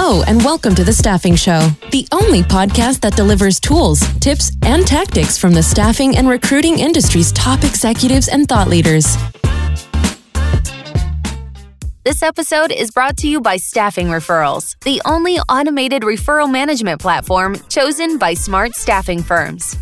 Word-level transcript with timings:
Hello, 0.00 0.22
and 0.28 0.44
welcome 0.44 0.76
to 0.76 0.84
The 0.84 0.92
Staffing 0.92 1.34
Show, 1.34 1.70
the 1.90 2.06
only 2.12 2.42
podcast 2.42 3.00
that 3.00 3.16
delivers 3.16 3.58
tools, 3.58 3.98
tips, 4.20 4.52
and 4.62 4.86
tactics 4.86 5.36
from 5.36 5.52
the 5.52 5.62
staffing 5.62 6.16
and 6.16 6.28
recruiting 6.28 6.78
industry's 6.78 7.32
top 7.32 7.64
executives 7.64 8.28
and 8.28 8.48
thought 8.48 8.68
leaders. 8.68 9.16
This 12.04 12.22
episode 12.22 12.70
is 12.70 12.92
brought 12.92 13.16
to 13.18 13.28
you 13.28 13.40
by 13.40 13.56
Staffing 13.56 14.06
Referrals, 14.06 14.76
the 14.84 15.02
only 15.04 15.40
automated 15.40 16.02
referral 16.02 16.48
management 16.48 17.00
platform 17.00 17.56
chosen 17.68 18.18
by 18.18 18.34
smart 18.34 18.76
staffing 18.76 19.20
firms. 19.20 19.76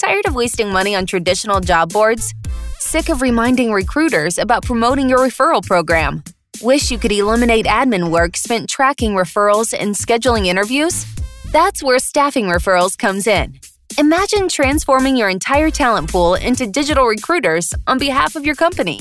Tired 0.00 0.26
of 0.26 0.34
wasting 0.34 0.72
money 0.72 0.96
on 0.96 1.06
traditional 1.06 1.60
job 1.60 1.92
boards? 1.92 2.34
Sick 2.80 3.08
of 3.08 3.22
reminding 3.22 3.70
recruiters 3.70 4.36
about 4.36 4.64
promoting 4.64 5.08
your 5.08 5.20
referral 5.20 5.64
program? 5.64 6.24
Wish 6.62 6.90
you 6.90 6.98
could 6.98 7.10
eliminate 7.10 7.64
admin 7.64 8.10
work 8.10 8.36
spent 8.36 8.68
tracking 8.68 9.12
referrals 9.12 9.72
and 9.72 9.94
scheduling 9.94 10.44
interviews? 10.44 11.06
That's 11.52 11.82
where 11.82 11.98
Staffing 11.98 12.48
Referrals 12.48 12.98
comes 12.98 13.26
in. 13.26 13.58
Imagine 13.96 14.46
transforming 14.46 15.16
your 15.16 15.30
entire 15.30 15.70
talent 15.70 16.10
pool 16.10 16.34
into 16.34 16.66
digital 16.66 17.06
recruiters 17.06 17.72
on 17.86 17.98
behalf 17.98 18.36
of 18.36 18.44
your 18.44 18.54
company. 18.54 19.00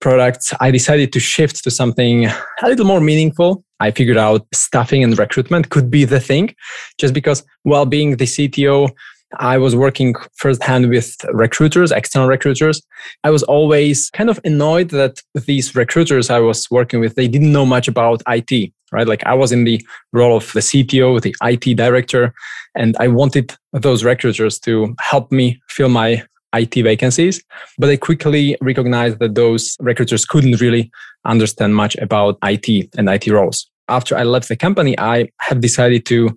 products, 0.00 0.52
I 0.60 0.70
decided 0.70 1.12
to 1.12 1.20
shift 1.20 1.62
to 1.64 1.70
something 1.70 2.26
a 2.26 2.68
little 2.68 2.86
more 2.86 3.00
meaningful. 3.00 3.64
I 3.80 3.90
figured 3.90 4.16
out 4.16 4.46
staffing 4.52 5.02
and 5.02 5.18
recruitment 5.18 5.70
could 5.70 5.90
be 5.90 6.04
the 6.04 6.20
thing, 6.20 6.54
just 6.98 7.14
because 7.14 7.44
while 7.62 7.86
being 7.86 8.16
the 8.16 8.24
CTO, 8.24 8.90
I 9.38 9.58
was 9.58 9.74
working 9.74 10.14
firsthand 10.36 10.88
with 10.90 11.16
recruiters, 11.32 11.90
external 11.90 12.28
recruiters. 12.28 12.82
I 13.24 13.30
was 13.30 13.42
always 13.42 14.10
kind 14.10 14.30
of 14.30 14.40
annoyed 14.44 14.90
that 14.90 15.20
these 15.34 15.74
recruiters 15.74 16.30
I 16.30 16.38
was 16.38 16.70
working 16.70 17.00
with, 17.00 17.14
they 17.14 17.28
didn't 17.28 17.52
know 17.52 17.66
much 17.66 17.88
about 17.88 18.22
IT, 18.28 18.72
right? 18.92 19.08
Like 19.08 19.24
I 19.26 19.34
was 19.34 19.52
in 19.52 19.64
the 19.64 19.84
role 20.12 20.36
of 20.36 20.52
the 20.52 20.60
CTO, 20.60 21.20
the 21.20 21.34
IT 21.42 21.76
director, 21.76 22.32
and 22.74 22.96
I 23.00 23.08
wanted 23.08 23.54
those 23.72 24.04
recruiters 24.04 24.58
to 24.60 24.94
help 25.00 25.32
me 25.32 25.60
fill 25.68 25.88
my 25.88 26.22
IT 26.54 26.74
vacancies. 26.82 27.42
But 27.78 27.90
I 27.90 27.96
quickly 27.96 28.56
recognized 28.60 29.18
that 29.18 29.34
those 29.34 29.76
recruiters 29.80 30.24
couldn't 30.24 30.60
really 30.60 30.90
understand 31.24 31.74
much 31.74 31.96
about 31.96 32.38
IT 32.42 32.90
and 32.96 33.08
IT 33.08 33.26
roles. 33.28 33.68
After 33.88 34.16
I 34.16 34.22
left 34.22 34.48
the 34.48 34.56
company, 34.56 34.98
I 34.98 35.28
have 35.40 35.60
decided 35.60 36.06
to 36.06 36.30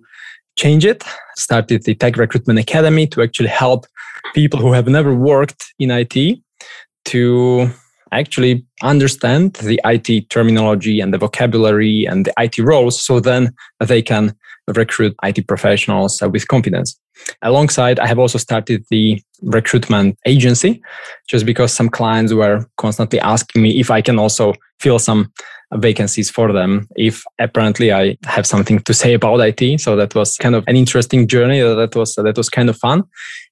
change 0.56 0.84
it. 0.84 1.04
Started 1.36 1.84
the 1.84 1.94
Tech 1.94 2.16
Recruitment 2.16 2.58
Academy 2.58 3.06
to 3.08 3.22
actually 3.22 3.48
help 3.48 3.86
people 4.34 4.60
who 4.60 4.72
have 4.72 4.88
never 4.88 5.14
worked 5.14 5.72
in 5.78 5.90
IT 5.90 6.38
to 7.06 7.70
actually 8.12 8.64
understand 8.82 9.54
the 9.54 9.80
IT 9.84 10.30
terminology 10.30 11.00
and 11.00 11.12
the 11.12 11.18
vocabulary 11.18 12.06
and 12.06 12.24
the 12.24 12.32
IT 12.38 12.58
roles 12.58 13.00
so 13.00 13.20
then 13.20 13.54
they 13.80 14.02
can 14.02 14.34
recruit 14.66 15.14
IT 15.22 15.46
professionals 15.46 16.20
with 16.22 16.48
confidence. 16.48 16.98
Alongside, 17.42 17.98
I 17.98 18.06
have 18.06 18.18
also 18.18 18.38
started 18.38 18.84
the 18.90 19.22
recruitment 19.42 20.18
agency 20.26 20.82
just 21.28 21.46
because 21.46 21.72
some 21.72 21.88
clients 21.88 22.32
were 22.32 22.66
constantly 22.76 23.20
asking 23.20 23.62
me 23.62 23.78
if 23.78 23.90
I 23.90 24.02
can 24.02 24.18
also 24.18 24.54
fill 24.80 24.98
some 24.98 25.32
vacancies 25.74 26.30
for 26.30 26.52
them 26.52 26.88
if 26.96 27.22
apparently 27.38 27.92
I 27.92 28.16
have 28.24 28.46
something 28.46 28.78
to 28.80 28.94
say 28.94 29.14
about 29.14 29.40
IT. 29.40 29.80
So 29.80 29.96
that 29.96 30.14
was 30.14 30.36
kind 30.36 30.54
of 30.54 30.64
an 30.66 30.76
interesting 30.76 31.28
journey. 31.28 31.60
That 31.60 31.94
was 31.94 32.14
that 32.14 32.36
was 32.36 32.48
kind 32.48 32.70
of 32.70 32.76
fun, 32.76 33.04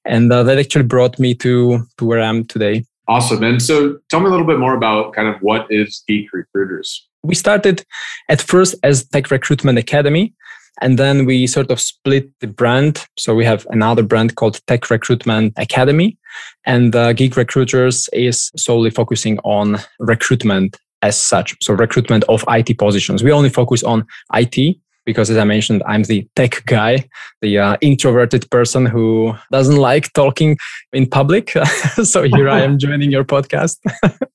and 0.05 0.31
uh, 0.31 0.43
that 0.43 0.57
actually 0.57 0.85
brought 0.85 1.19
me 1.19 1.35
to 1.35 1.85
to 1.97 2.05
where 2.05 2.21
I 2.21 2.27
am 2.27 2.45
today. 2.45 2.83
Awesome. 3.07 3.41
And 3.43 3.61
so, 3.61 3.97
tell 4.09 4.19
me 4.19 4.27
a 4.27 4.29
little 4.29 4.45
bit 4.45 4.59
more 4.59 4.75
about 4.75 5.13
kind 5.13 5.29
of 5.29 5.35
what 5.41 5.65
is 5.69 6.03
Geek 6.07 6.27
Recruiters. 6.33 7.07
We 7.23 7.35
started 7.35 7.85
at 8.27 8.41
first 8.41 8.75
as 8.83 9.05
Tech 9.05 9.31
Recruitment 9.31 9.77
Academy. 9.77 10.33
And 10.81 10.99
then 10.99 11.25
we 11.25 11.47
sort 11.47 11.71
of 11.71 11.79
split 11.79 12.29
the 12.39 12.47
brand. 12.47 13.05
So 13.17 13.33
we 13.33 13.45
have 13.45 13.65
another 13.69 14.03
brand 14.03 14.35
called 14.35 14.61
Tech 14.67 14.89
Recruitment 14.89 15.53
Academy. 15.57 16.17
And 16.65 16.95
uh, 16.95 17.13
Geek 17.13 17.35
Recruiters 17.35 18.09
is 18.13 18.51
solely 18.55 18.89
focusing 18.89 19.39
on 19.39 19.77
recruitment 19.99 20.77
as 21.01 21.19
such. 21.19 21.55
So 21.61 21.73
recruitment 21.73 22.23
of 22.25 22.43
IT 22.47 22.77
positions. 22.77 23.23
We 23.23 23.31
only 23.31 23.49
focus 23.49 23.83
on 23.83 24.05
IT 24.33 24.77
because 25.07 25.29
as 25.29 25.37
I 25.37 25.45
mentioned, 25.45 25.81
I'm 25.87 26.03
the 26.03 26.27
tech 26.35 26.65
guy, 26.65 27.07
the 27.41 27.57
uh, 27.57 27.77
introverted 27.79 28.51
person 28.51 28.85
who 28.85 29.33
doesn't 29.53 29.77
like 29.77 30.11
talking 30.11 30.57
in 30.91 31.09
public. 31.09 31.51
so 32.03 32.23
here 32.23 32.49
I 32.49 32.59
am 32.59 32.77
joining 32.85 33.09
your 33.09 33.23
podcast. 33.23 33.77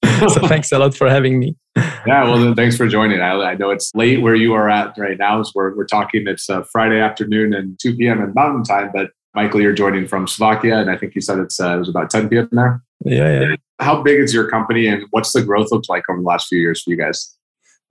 so 0.33 0.49
thanks 0.49 0.73
a 0.73 0.79
lot 0.79 0.97
for 0.97 1.11
having 1.11 1.39
me. 1.39 1.55
Yeah, 1.77 2.25
well, 2.25 2.39
then 2.39 2.55
thanks 2.55 2.77
for 2.77 2.89
joining. 2.89 3.21
I, 3.21 3.33
I, 3.33 3.55
know 3.55 3.71
it's 3.71 3.91
late 3.95 4.23
where 4.23 4.35
you 4.35 4.55
are 4.55 4.71
at 4.71 4.97
right 4.97 5.19
now. 5.19 5.43
So 5.43 5.53
we're, 5.55 5.77
we're 5.77 5.87
talking, 5.87 6.25
it's 6.27 6.49
uh, 6.49 6.65
Friday 6.73 7.01
afternoon 7.01 7.53
and 7.53 7.79
2 7.79 7.97
p.m. 7.97 8.23
in 8.23 8.33
Mountain 8.35 8.65
Time, 8.65 8.91
but 8.95 9.11
Michael, 9.35 9.61
you're 9.61 9.75
joining 9.75 10.09
from 10.09 10.27
Slovakia, 10.27 10.79
and 10.79 10.91
I 10.91 10.97
think 10.97 11.15
you 11.15 11.21
said 11.21 11.39
it's 11.39 11.61
uh, 11.61 11.77
it 11.77 11.79
was 11.79 11.89
about 11.89 12.11
10 12.11 12.29
p.m. 12.29 12.49
there. 12.53 12.83
Yeah, 13.05 13.41
yeah. 13.41 13.57
How 13.79 14.03
big 14.03 14.21
is 14.21 14.35
your 14.35 14.49
company, 14.49 14.87
and 14.87 15.05
what's 15.11 15.33
the 15.33 15.43
growth 15.43 15.73
looked 15.73 15.89
like 15.89 16.05
over 16.11 16.21
the 16.21 16.27
last 16.27 16.49
few 16.49 16.59
years 16.59 16.83
for 16.83 16.91
you 16.91 16.97
guys? 16.97 17.35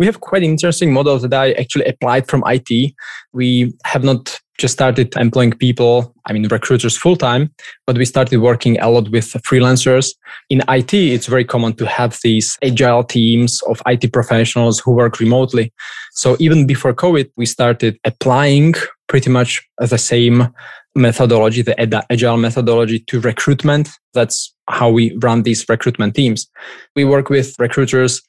We 0.01 0.07
have 0.07 0.19
quite 0.19 0.41
interesting 0.41 0.91
models 0.91 1.21
that 1.21 1.31
I 1.31 1.51
actually 1.51 1.85
applied 1.85 2.27
from 2.27 2.43
IT. 2.47 2.95
We 3.33 3.71
have 3.85 4.03
not 4.03 4.35
just 4.57 4.73
started 4.73 5.15
employing 5.15 5.51
people, 5.51 6.15
I 6.25 6.33
mean, 6.33 6.47
recruiters 6.47 6.97
full 6.97 7.15
time, 7.15 7.53
but 7.85 7.99
we 7.99 8.05
started 8.05 8.39
working 8.39 8.79
a 8.79 8.89
lot 8.89 9.11
with 9.11 9.25
freelancers. 9.47 10.15
In 10.49 10.63
IT, 10.67 10.95
it's 10.95 11.27
very 11.27 11.45
common 11.45 11.73
to 11.73 11.85
have 11.85 12.17
these 12.23 12.57
agile 12.63 13.03
teams 13.03 13.61
of 13.67 13.79
IT 13.85 14.11
professionals 14.11 14.79
who 14.79 14.91
work 14.91 15.19
remotely. 15.19 15.71
So 16.13 16.35
even 16.39 16.65
before 16.65 16.95
COVID, 16.95 17.29
we 17.37 17.45
started 17.45 17.99
applying 18.03 18.73
pretty 19.07 19.29
much 19.29 19.61
the 19.77 19.99
same 19.99 20.51
methodology, 20.95 21.61
the 21.61 21.79
agile 22.11 22.37
methodology 22.37 23.01
to 23.01 23.21
recruitment. 23.21 23.87
That's 24.15 24.51
how 24.67 24.89
we 24.89 25.15
run 25.21 25.43
these 25.43 25.63
recruitment 25.69 26.15
teams. 26.15 26.49
We 26.95 27.05
work 27.05 27.29
with 27.29 27.53
recruiters 27.59 28.19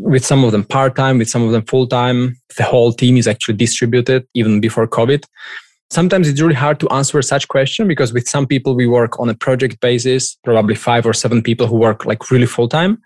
with 0.00 0.24
some 0.24 0.44
of 0.44 0.52
them 0.52 0.64
part 0.64 0.96
time, 0.96 1.18
with 1.18 1.28
some 1.28 1.42
of 1.42 1.52
them 1.52 1.64
full 1.64 1.86
time. 1.86 2.36
The 2.56 2.64
whole 2.64 2.92
team 2.92 3.16
is 3.16 3.26
actually 3.26 3.56
distributed 3.56 4.26
even 4.34 4.60
before 4.60 4.86
COVID. 4.86 5.24
Sometimes 5.90 6.28
it's 6.28 6.40
really 6.40 6.54
hard 6.54 6.80
to 6.80 6.88
answer 6.90 7.20
such 7.22 7.48
question 7.48 7.88
because 7.88 8.12
with 8.12 8.28
some 8.28 8.46
people 8.46 8.74
we 8.74 8.86
work 8.86 9.18
on 9.18 9.28
a 9.28 9.34
project 9.34 9.80
basis, 9.80 10.36
probably 10.44 10.74
five 10.74 11.06
or 11.06 11.14
seven 11.14 11.42
people 11.42 11.66
who 11.66 11.76
work 11.76 12.04
like 12.04 12.30
really 12.30 12.46
full 12.46 12.68
time, 12.68 13.00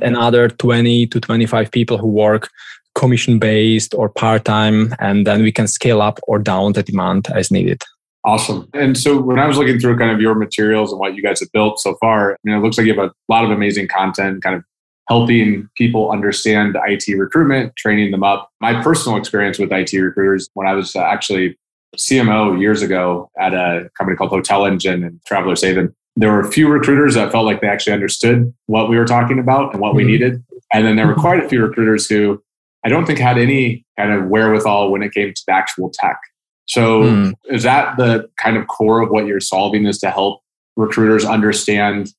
and 0.00 0.16
other 0.16 0.48
20 0.48 1.08
to 1.08 1.20
25 1.20 1.70
people 1.70 1.98
who 1.98 2.06
work 2.06 2.48
commission 2.94 3.38
based 3.38 3.94
or 3.94 4.08
part 4.08 4.44
time, 4.44 4.94
and 5.00 5.26
then 5.26 5.42
we 5.42 5.52
can 5.52 5.66
scale 5.66 6.00
up 6.00 6.18
or 6.28 6.38
down 6.38 6.72
the 6.72 6.82
demand 6.82 7.28
as 7.34 7.50
needed. 7.50 7.82
Awesome. 8.24 8.68
And 8.74 8.98
so 8.98 9.20
when 9.20 9.38
I 9.38 9.46
was 9.46 9.56
looking 9.56 9.78
through 9.78 9.96
kind 9.96 10.10
of 10.10 10.20
your 10.20 10.34
materials 10.34 10.92
and 10.92 11.00
what 11.00 11.14
you 11.14 11.22
guys 11.22 11.40
have 11.40 11.50
built 11.52 11.80
so 11.80 11.96
far, 12.00 12.32
I 12.32 12.36
mean, 12.44 12.56
it 12.56 12.60
looks 12.60 12.76
like 12.76 12.86
you 12.86 12.94
have 12.94 13.10
a 13.10 13.12
lot 13.32 13.44
of 13.44 13.50
amazing 13.50 13.88
content, 13.88 14.42
kind 14.42 14.56
of 14.56 14.64
helping 15.08 15.68
people 15.76 16.10
understand 16.10 16.76
IT 16.86 17.18
recruitment, 17.18 17.74
training 17.76 18.10
them 18.10 18.22
up. 18.22 18.50
My 18.60 18.82
personal 18.82 19.16
experience 19.18 19.58
with 19.58 19.72
IT 19.72 19.92
recruiters 19.92 20.48
when 20.54 20.66
I 20.66 20.74
was 20.74 20.94
actually 20.94 21.58
CMO 21.96 22.60
years 22.60 22.82
ago 22.82 23.30
at 23.40 23.54
a 23.54 23.90
company 23.96 24.16
called 24.16 24.30
Hotel 24.30 24.66
Engine 24.66 25.02
and 25.02 25.20
Travelers 25.24 25.62
Haven, 25.62 25.94
there 26.16 26.30
were 26.30 26.40
a 26.40 26.50
few 26.50 26.68
recruiters 26.68 27.14
that 27.14 27.32
felt 27.32 27.46
like 27.46 27.60
they 27.60 27.68
actually 27.68 27.94
understood 27.94 28.52
what 28.66 28.90
we 28.90 28.98
were 28.98 29.06
talking 29.06 29.38
about 29.38 29.72
and 29.72 29.80
what 29.80 29.90
mm-hmm. 29.90 29.98
we 29.98 30.04
needed. 30.04 30.44
And 30.72 30.86
then 30.86 30.96
there 30.96 31.06
were 31.06 31.14
quite 31.14 31.42
a 31.42 31.48
few 31.48 31.64
recruiters 31.64 32.06
who 32.06 32.42
I 32.84 32.90
don't 32.90 33.06
think 33.06 33.18
had 33.18 33.38
any 33.38 33.86
kind 33.98 34.12
of 34.12 34.26
wherewithal 34.26 34.90
when 34.90 35.02
it 35.02 35.12
came 35.12 35.32
to 35.32 35.42
the 35.46 35.54
actual 35.54 35.90
tech. 35.90 36.18
So 36.66 37.02
mm. 37.02 37.32
is 37.44 37.62
that 37.62 37.96
the 37.96 38.28
kind 38.36 38.58
of 38.58 38.66
core 38.66 39.00
of 39.00 39.08
what 39.08 39.26
you're 39.26 39.40
solving 39.40 39.86
is 39.86 39.98
to 40.00 40.10
help 40.10 40.42
recruiters 40.76 41.24
understand 41.24 42.12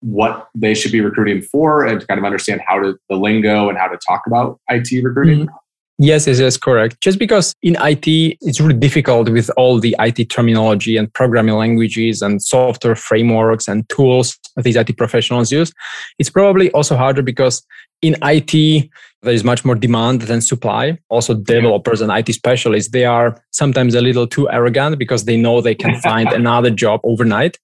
what 0.00 0.48
they 0.54 0.74
should 0.74 0.92
be 0.92 1.00
recruiting 1.00 1.42
for 1.42 1.84
and 1.84 2.00
to 2.00 2.06
kind 2.06 2.18
of 2.18 2.24
understand 2.24 2.60
how 2.66 2.78
to 2.80 2.96
the 3.08 3.16
lingo 3.16 3.68
and 3.68 3.78
how 3.78 3.86
to 3.86 3.98
talk 4.06 4.22
about 4.26 4.58
IT 4.68 5.04
recruiting? 5.04 5.46
Mm. 5.46 5.54
Yes, 6.02 6.26
yes, 6.26 6.40
yes, 6.40 6.56
correct. 6.56 6.98
Just 7.02 7.18
because 7.18 7.54
in 7.62 7.76
IT, 7.78 8.06
it's 8.40 8.58
really 8.58 8.78
difficult 8.78 9.28
with 9.28 9.50
all 9.58 9.78
the 9.78 9.94
IT 9.98 10.30
terminology 10.30 10.96
and 10.96 11.12
programming 11.12 11.56
languages 11.56 12.22
and 12.22 12.42
software 12.42 12.96
frameworks 12.96 13.68
and 13.68 13.86
tools 13.90 14.38
that 14.56 14.62
these 14.62 14.76
IT 14.76 14.96
professionals 14.96 15.52
use. 15.52 15.74
It's 16.18 16.30
probably 16.30 16.70
also 16.70 16.96
harder 16.96 17.20
because 17.20 17.62
in 18.00 18.16
IT, 18.22 18.88
there 19.20 19.34
is 19.34 19.44
much 19.44 19.62
more 19.62 19.74
demand 19.74 20.22
than 20.22 20.40
supply. 20.40 20.98
Also, 21.10 21.34
developers 21.34 22.00
and 22.00 22.10
IT 22.10 22.32
specialists, 22.32 22.92
they 22.92 23.04
are 23.04 23.38
sometimes 23.50 23.94
a 23.94 24.00
little 24.00 24.26
too 24.26 24.48
arrogant 24.50 24.98
because 24.98 25.26
they 25.26 25.36
know 25.36 25.60
they 25.60 25.74
can 25.74 26.00
find 26.00 26.32
another 26.32 26.70
job 26.70 27.00
overnight 27.04 27.58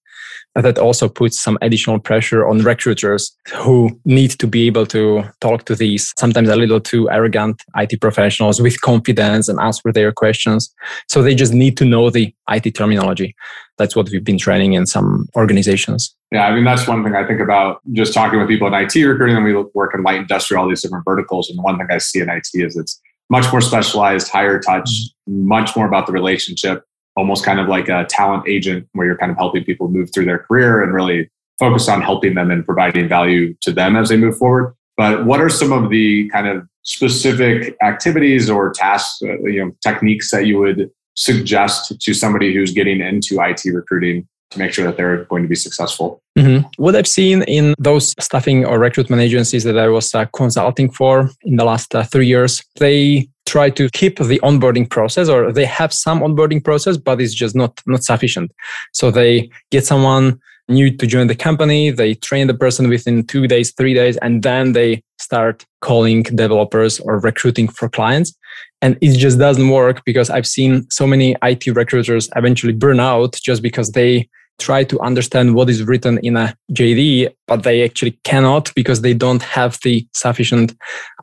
that 0.61 0.77
also 0.77 1.07
puts 1.07 1.39
some 1.39 1.57
additional 1.61 1.99
pressure 1.99 2.47
on 2.47 2.59
recruiters 2.59 3.35
who 3.53 3.99
need 4.05 4.31
to 4.31 4.47
be 4.47 4.67
able 4.67 4.85
to 4.87 5.23
talk 5.39 5.65
to 5.65 5.75
these 5.75 6.13
sometimes 6.17 6.49
a 6.49 6.55
little 6.55 6.79
too 6.79 7.09
arrogant 7.09 7.63
IT 7.75 8.01
professionals 8.01 8.61
with 8.61 8.81
confidence 8.81 9.47
and 9.47 9.59
answer 9.59 9.91
their 9.91 10.11
questions. 10.11 10.73
So 11.07 11.21
they 11.21 11.35
just 11.35 11.53
need 11.53 11.77
to 11.77 11.85
know 11.85 12.09
the 12.09 12.33
IT 12.49 12.75
terminology. 12.75 13.35
That's 13.77 13.95
what 13.95 14.09
we've 14.09 14.23
been 14.23 14.39
training 14.39 14.73
in 14.73 14.87
some 14.87 15.27
organizations. 15.35 16.15
Yeah, 16.31 16.47
I 16.47 16.55
mean, 16.55 16.63
that's 16.63 16.87
one 16.87 17.03
thing 17.03 17.15
I 17.15 17.25
think 17.25 17.39
about 17.39 17.81
just 17.93 18.13
talking 18.13 18.39
with 18.39 18.47
people 18.47 18.67
in 18.67 18.73
IT 18.73 18.95
recruiting, 18.95 19.37
and 19.37 19.45
we 19.45 19.53
work 19.73 19.93
in 19.93 20.03
light 20.03 20.17
industrial, 20.17 20.63
all 20.63 20.69
these 20.69 20.81
different 20.81 21.05
verticals. 21.05 21.49
And 21.49 21.61
one 21.61 21.77
thing 21.77 21.87
I 21.89 21.99
see 21.99 22.19
in 22.19 22.29
IT 22.29 22.47
is 22.53 22.75
it's 22.75 22.99
much 23.29 23.51
more 23.51 23.61
specialized, 23.61 24.29
higher 24.29 24.59
touch, 24.59 24.89
mm-hmm. 25.29 25.47
much 25.47 25.75
more 25.75 25.85
about 25.85 26.07
the 26.07 26.13
relationship 26.13 26.83
almost 27.17 27.43
kind 27.43 27.59
of 27.59 27.67
like 27.67 27.89
a 27.89 28.05
talent 28.05 28.47
agent 28.47 28.87
where 28.93 29.07
you're 29.07 29.17
kind 29.17 29.31
of 29.31 29.37
helping 29.37 29.63
people 29.65 29.89
move 29.89 30.09
through 30.13 30.25
their 30.25 30.39
career 30.39 30.83
and 30.83 30.93
really 30.93 31.29
focus 31.59 31.89
on 31.89 32.01
helping 32.01 32.35
them 32.35 32.51
and 32.51 32.63
providing 32.63 33.09
value 33.09 33.55
to 33.61 33.71
them 33.71 33.95
as 33.95 34.09
they 34.09 34.17
move 34.17 34.37
forward. 34.37 34.75
But 34.95 35.25
what 35.25 35.41
are 35.41 35.49
some 35.49 35.71
of 35.71 35.89
the 35.89 36.29
kind 36.29 36.47
of 36.47 36.67
specific 36.83 37.75
activities 37.83 38.49
or 38.49 38.71
tasks, 38.71 39.21
uh, 39.23 39.39
you 39.41 39.65
know, 39.65 39.71
techniques 39.81 40.31
that 40.31 40.45
you 40.45 40.59
would 40.59 40.91
suggest 41.15 41.99
to 41.99 42.13
somebody 42.13 42.53
who's 42.53 42.71
getting 42.71 43.01
into 43.01 43.41
IT 43.41 43.63
recruiting 43.73 44.27
to 44.51 44.59
make 44.59 44.73
sure 44.73 44.85
that 44.85 44.97
they're 44.97 45.25
going 45.25 45.43
to 45.43 45.49
be 45.49 45.55
successful? 45.55 46.21
Mm-hmm. 46.37 46.67
What 46.77 46.95
I've 46.95 47.07
seen 47.07 47.43
in 47.43 47.73
those 47.77 48.13
staffing 48.19 48.65
or 48.65 48.79
recruitment 48.79 49.21
agencies 49.21 49.63
that 49.63 49.77
I 49.77 49.87
was 49.87 50.13
uh, 50.13 50.25
consulting 50.25 50.89
for 50.89 51.29
in 51.43 51.55
the 51.57 51.65
last 51.65 51.93
uh, 51.95 52.03
three 52.03 52.27
years, 52.27 52.63
they 52.79 53.29
try 53.47 53.69
to 53.69 53.89
keep 53.89 54.17
the 54.19 54.39
onboarding 54.43 54.87
process 54.89 55.29
or 55.29 55.51
they 55.51 55.65
have 55.65 55.93
some 55.93 56.19
onboarding 56.19 56.63
process 56.63 56.97
but 56.97 57.21
it's 57.21 57.33
just 57.33 57.55
not 57.55 57.81
not 57.87 58.03
sufficient 58.03 58.51
so 58.91 59.09
they 59.09 59.49
get 59.71 59.85
someone 59.85 60.37
new 60.67 60.95
to 60.95 61.07
join 61.07 61.27
the 61.27 61.35
company 61.35 61.89
they 61.89 62.13
train 62.13 62.47
the 62.47 62.53
person 62.53 62.89
within 62.89 63.25
two 63.25 63.47
days 63.47 63.71
three 63.77 63.93
days 63.93 64.17
and 64.17 64.43
then 64.43 64.73
they 64.73 65.01
start 65.17 65.65
calling 65.81 66.23
developers 66.23 66.99
or 66.99 67.19
recruiting 67.19 67.69
for 67.69 67.87
clients 67.87 68.35
and 68.81 68.97
it 69.01 69.17
just 69.17 69.39
doesn't 69.39 69.69
work 69.69 70.01
because 70.05 70.29
i've 70.29 70.47
seen 70.47 70.89
so 70.89 71.07
many 71.07 71.35
it 71.43 71.65
recruiters 71.67 72.29
eventually 72.35 72.73
burn 72.73 72.99
out 72.99 73.33
just 73.43 73.61
because 73.61 73.91
they 73.91 74.27
try 74.59 74.83
to 74.83 74.99
understand 75.01 75.55
what 75.55 75.69
is 75.69 75.83
written 75.83 76.17
in 76.23 76.35
a 76.35 76.55
JD, 76.71 77.29
but 77.47 77.63
they 77.63 77.83
actually 77.83 78.17
cannot 78.23 78.73
because 78.75 79.01
they 79.01 79.13
don't 79.13 79.43
have 79.43 79.79
the 79.83 80.07
sufficient 80.13 80.75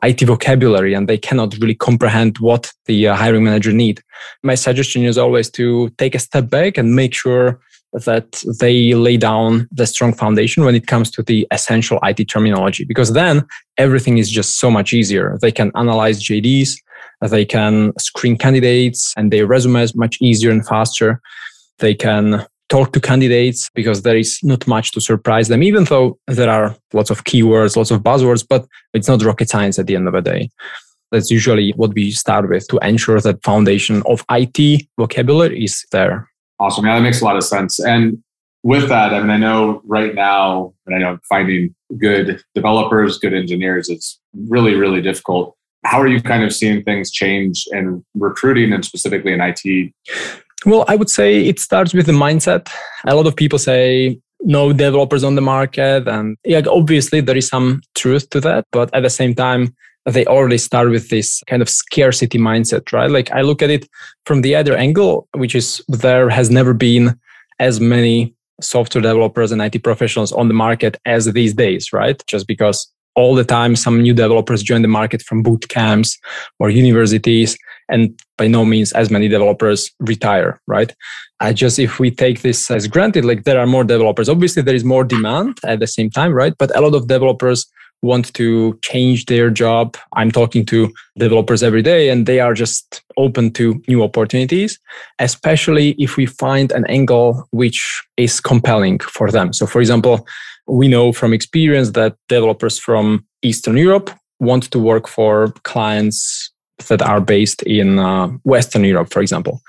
IT 0.03 0.21
vocabulary 0.21 0.93
and 0.93 1.07
they 1.07 1.17
cannot 1.17 1.55
really 1.59 1.75
comprehend 1.75 2.37
what 2.39 2.71
the 2.85 3.07
uh, 3.07 3.15
hiring 3.15 3.43
manager 3.43 3.73
need. 3.73 4.01
My 4.43 4.55
suggestion 4.55 5.03
is 5.03 5.17
always 5.17 5.49
to 5.51 5.89
take 5.97 6.15
a 6.15 6.19
step 6.19 6.49
back 6.49 6.77
and 6.77 6.95
make 6.95 7.13
sure 7.13 7.59
that 7.93 8.43
they 8.59 8.93
lay 8.93 9.15
down 9.15 9.67
the 9.71 9.87
strong 9.87 10.13
foundation 10.13 10.65
when 10.65 10.75
it 10.75 10.87
comes 10.87 11.09
to 11.11 11.23
the 11.23 11.47
essential 11.51 11.99
IT 12.03 12.25
terminology, 12.25 12.83
because 12.83 13.13
then 13.13 13.45
everything 13.77 14.17
is 14.17 14.29
just 14.29 14.59
so 14.59 14.69
much 14.69 14.91
easier. 14.91 15.37
They 15.41 15.51
can 15.51 15.71
analyze 15.75 16.21
JDs, 16.21 16.75
they 17.21 17.45
can 17.45 17.93
screen 17.99 18.37
candidates 18.37 19.13
and 19.17 19.31
their 19.31 19.45
resumes 19.45 19.95
much 19.95 20.17
easier 20.21 20.51
and 20.51 20.65
faster. 20.65 21.21
They 21.79 21.93
can 21.93 22.45
talk 22.69 22.93
to 22.93 22.99
candidates 22.99 23.69
because 23.75 24.01
there 24.01 24.17
is 24.17 24.39
not 24.43 24.67
much 24.67 24.91
to 24.93 25.01
surprise 25.01 25.47
them, 25.47 25.63
even 25.63 25.83
though 25.85 26.17
there 26.27 26.49
are 26.49 26.75
lots 26.93 27.09
of 27.09 27.23
keywords, 27.23 27.75
lots 27.75 27.91
of 27.91 28.01
buzzwords, 28.01 28.45
but 28.47 28.65
it's 28.93 29.07
not 29.07 29.23
rocket 29.23 29.49
science 29.49 29.77
at 29.77 29.87
the 29.87 29.95
end 29.95 30.07
of 30.07 30.13
the 30.13 30.21
day. 30.21 30.49
That's 31.11 31.29
usually 31.29 31.71
what 31.75 31.93
we 31.93 32.11
start 32.11 32.49
with 32.49 32.67
to 32.69 32.77
ensure 32.79 33.19
that 33.21 33.43
foundation 33.43 34.01
of 34.07 34.25
IT 34.31 34.87
vocabulary 34.97 35.63
is 35.63 35.85
there. 35.91 36.29
Awesome. 36.59 36.85
Yeah, 36.85 36.95
that 36.95 37.01
makes 37.01 37.21
a 37.21 37.25
lot 37.25 37.35
of 37.35 37.43
sense. 37.43 37.79
And 37.79 38.23
with 38.63 38.89
that, 38.89 39.13
I 39.13 39.21
mean, 39.21 39.29
I 39.29 39.37
know 39.37 39.81
right 39.85 40.15
now, 40.15 40.73
and 40.85 40.95
I 40.95 40.97
know 40.97 41.19
finding 41.29 41.75
good 41.97 42.41
developers, 42.55 43.19
good 43.19 43.33
engineers, 43.33 43.89
it's 43.89 44.19
really, 44.33 44.73
really 44.73 45.01
difficult. 45.01 45.54
How 45.85 46.01
are 46.01 46.07
you 46.07 46.21
kind 46.21 46.43
of 46.43 46.53
seeing 46.53 46.83
things 46.83 47.11
change 47.11 47.65
in 47.71 48.03
recruiting 48.15 48.73
and 48.73 48.83
specifically 48.83 49.33
in 49.33 49.39
IT? 49.41 49.93
Well, 50.65 50.83
I 50.87 50.95
would 50.95 51.09
say 51.09 51.45
it 51.45 51.59
starts 51.59 51.93
with 51.93 52.07
the 52.07 52.11
mindset. 52.11 52.69
A 53.05 53.15
lot 53.15 53.27
of 53.27 53.35
people 53.35 53.59
say 53.59 54.19
no 54.41 54.73
developers 54.73 55.23
on 55.23 55.35
the 55.35 55.41
market. 55.41 56.07
And 56.07 56.37
yeah, 56.43 56.61
obviously 56.67 57.21
there 57.21 57.37
is 57.37 57.47
some 57.47 57.81
truth 57.95 58.29
to 58.31 58.41
that. 58.41 58.65
But 58.71 58.93
at 58.93 59.03
the 59.03 59.09
same 59.09 59.35
time, 59.35 59.75
they 60.05 60.25
already 60.25 60.57
start 60.57 60.89
with 60.89 61.09
this 61.09 61.41
kind 61.47 61.61
of 61.61 61.69
scarcity 61.69 62.37
mindset, 62.37 62.91
right? 62.93 63.09
Like 63.09 63.31
I 63.31 63.41
look 63.41 63.61
at 63.61 63.71
it 63.71 63.87
from 64.25 64.41
the 64.41 64.55
other 64.55 64.75
angle, 64.75 65.27
which 65.35 65.55
is 65.55 65.83
there 65.87 66.29
has 66.29 66.51
never 66.51 66.73
been 66.73 67.19
as 67.59 67.79
many 67.79 68.35
software 68.61 69.01
developers 69.01 69.51
and 69.51 69.61
IT 69.61 69.83
professionals 69.83 70.31
on 70.31 70.47
the 70.47 70.53
market 70.53 70.97
as 71.05 71.25
these 71.33 71.53
days, 71.53 71.91
right? 71.91 72.23
Just 72.27 72.47
because 72.47 72.91
all 73.15 73.33
the 73.33 73.43
time 73.43 73.75
some 73.75 74.01
new 74.01 74.13
developers 74.13 74.61
join 74.61 74.81
the 74.81 74.87
market 74.87 75.21
from 75.21 75.41
boot 75.41 75.67
camps 75.69 76.17
or 76.59 76.69
universities 76.69 77.57
and 77.89 78.19
by 78.37 78.47
no 78.47 78.65
means 78.65 78.91
as 78.93 79.09
many 79.09 79.27
developers 79.27 79.91
retire 79.99 80.59
right? 80.67 80.93
I 81.39 81.53
just 81.53 81.79
if 81.79 81.99
we 81.99 82.11
take 82.11 82.41
this 82.41 82.69
as 82.69 82.87
granted 82.87 83.25
like 83.25 83.43
there 83.43 83.59
are 83.59 83.67
more 83.67 83.83
developers. 83.83 84.29
Obviously 84.29 84.61
there 84.61 84.75
is 84.75 84.83
more 84.83 85.03
demand 85.03 85.57
at 85.63 85.79
the 85.79 85.87
same 85.87 86.09
time 86.09 86.33
right? 86.33 86.53
But 86.57 86.75
a 86.75 86.81
lot 86.81 86.95
of 86.95 87.07
developers 87.07 87.65
want 88.01 88.33
to 88.33 88.77
change 88.83 89.25
their 89.25 89.49
job. 89.49 89.97
I'm 90.13 90.31
talking 90.31 90.65
to 90.67 90.91
developers 91.17 91.63
every 91.63 91.81
day 91.81 92.09
and 92.09 92.25
they 92.25 92.39
are 92.39 92.53
just 92.53 93.03
open 93.17 93.51
to 93.53 93.81
new 93.87 94.03
opportunities 94.03 94.77
especially 95.19 95.95
if 95.97 96.17
we 96.17 96.25
find 96.25 96.71
an 96.71 96.85
angle 96.87 97.47
which 97.51 98.03
is 98.17 98.41
compelling 98.41 98.99
for 98.99 99.31
them. 99.31 99.53
So 99.53 99.65
for 99.65 99.79
example 99.79 100.27
we 100.67 100.87
know 100.87 101.11
from 101.11 101.33
experience 101.33 101.91
that 101.91 102.15
developers 102.29 102.79
from 102.79 103.25
eastern 103.41 103.77
europe 103.77 104.09
want 104.39 104.69
to 104.71 104.79
work 104.79 105.07
for 105.07 105.53
clients 105.63 106.51
that 106.87 107.01
are 107.01 107.21
based 107.21 107.61
in 107.63 107.99
uh, 107.99 108.27
Western 108.43 108.83
Europe, 108.83 109.11
for 109.11 109.21
example. 109.21 109.61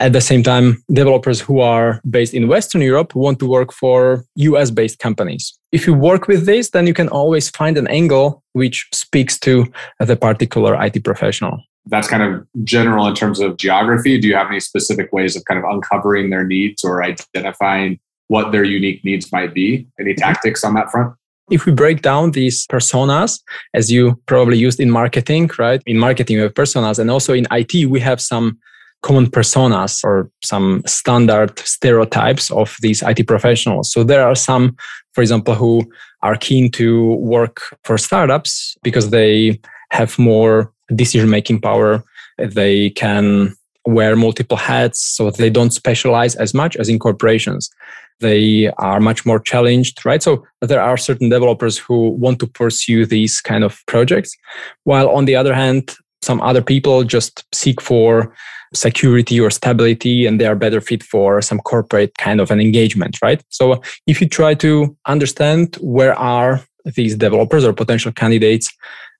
At 0.00 0.12
the 0.12 0.20
same 0.20 0.42
time, 0.42 0.82
developers 0.92 1.40
who 1.40 1.60
are 1.60 2.00
based 2.10 2.34
in 2.34 2.48
Western 2.48 2.82
Europe 2.82 3.14
want 3.14 3.38
to 3.38 3.46
work 3.46 3.72
for 3.72 4.24
US 4.34 4.70
based 4.70 4.98
companies. 4.98 5.58
If 5.72 5.86
you 5.86 5.94
work 5.94 6.28
with 6.28 6.44
this, 6.44 6.70
then 6.70 6.86
you 6.86 6.94
can 6.94 7.08
always 7.08 7.50
find 7.50 7.78
an 7.78 7.86
angle 7.86 8.42
which 8.52 8.86
speaks 8.92 9.38
to 9.40 9.66
the 10.00 10.16
particular 10.16 10.74
IT 10.82 11.04
professional. 11.04 11.62
That's 11.86 12.08
kind 12.08 12.22
of 12.22 12.44
general 12.64 13.06
in 13.06 13.14
terms 13.14 13.38
of 13.38 13.56
geography. 13.58 14.20
Do 14.20 14.26
you 14.26 14.34
have 14.34 14.48
any 14.48 14.58
specific 14.58 15.12
ways 15.12 15.36
of 15.36 15.44
kind 15.44 15.58
of 15.58 15.64
uncovering 15.70 16.30
their 16.30 16.44
needs 16.44 16.84
or 16.84 17.04
identifying 17.04 18.00
what 18.28 18.52
their 18.52 18.64
unique 18.64 19.04
needs 19.04 19.30
might 19.32 19.54
be? 19.54 19.86
Any 20.00 20.12
mm-hmm. 20.12 20.20
tactics 20.20 20.64
on 20.64 20.74
that 20.74 20.90
front? 20.90 21.14
If 21.50 21.64
we 21.64 21.72
break 21.72 22.02
down 22.02 22.32
these 22.32 22.66
personas, 22.66 23.40
as 23.72 23.90
you 23.90 24.20
probably 24.26 24.58
used 24.58 24.80
in 24.80 24.90
marketing, 24.90 25.50
right? 25.58 25.80
In 25.86 25.96
marketing, 25.96 26.36
we 26.38 26.42
have 26.42 26.54
personas, 26.54 26.98
and 26.98 27.08
also 27.10 27.32
in 27.32 27.46
IT, 27.52 27.88
we 27.88 28.00
have 28.00 28.20
some 28.20 28.58
common 29.02 29.26
personas 29.26 30.02
or 30.02 30.28
some 30.42 30.82
standard 30.86 31.56
stereotypes 31.60 32.50
of 32.50 32.76
these 32.80 33.02
IT 33.02 33.28
professionals. 33.28 33.92
So 33.92 34.02
there 34.02 34.26
are 34.26 34.34
some, 34.34 34.76
for 35.12 35.20
example, 35.20 35.54
who 35.54 35.88
are 36.22 36.36
keen 36.36 36.70
to 36.72 37.14
work 37.14 37.60
for 37.84 37.98
startups 37.98 38.76
because 38.82 39.10
they 39.10 39.60
have 39.92 40.18
more 40.18 40.72
decision 40.96 41.30
making 41.30 41.60
power. 41.60 42.02
They 42.38 42.90
can 42.90 43.54
wear 43.86 44.16
multiple 44.16 44.56
hats 44.56 45.00
so 45.06 45.30
they 45.30 45.50
don't 45.50 45.70
specialize 45.70 46.34
as 46.34 46.52
much 46.52 46.76
as 46.76 46.88
in 46.88 46.98
corporations. 46.98 47.70
They 48.20 48.68
are 48.78 49.00
much 49.00 49.26
more 49.26 49.38
challenged, 49.38 50.04
right? 50.04 50.22
So 50.22 50.44
there 50.60 50.80
are 50.80 50.96
certain 50.96 51.28
developers 51.28 51.78
who 51.78 52.10
want 52.10 52.38
to 52.40 52.46
pursue 52.46 53.06
these 53.06 53.40
kind 53.40 53.64
of 53.64 53.82
projects, 53.86 54.36
while 54.84 55.08
on 55.10 55.26
the 55.26 55.36
other 55.36 55.54
hand, 55.54 55.94
some 56.22 56.40
other 56.40 56.62
people 56.62 57.04
just 57.04 57.44
seek 57.54 57.80
for 57.80 58.34
security 58.74 59.40
or 59.40 59.50
stability 59.50 60.26
and 60.26 60.40
they 60.40 60.46
are 60.46 60.56
better 60.56 60.80
fit 60.80 61.02
for 61.02 61.40
some 61.40 61.60
corporate 61.60 62.12
kind 62.18 62.40
of 62.40 62.50
an 62.50 62.60
engagement 62.60 63.16
right 63.22 63.42
so 63.48 63.80
if 64.06 64.20
you 64.20 64.28
try 64.28 64.54
to 64.54 64.96
understand 65.06 65.76
where 65.80 66.14
are 66.18 66.60
these 66.94 67.16
developers 67.16 67.64
or 67.64 67.72
potential 67.72 68.12
candidates 68.12 68.72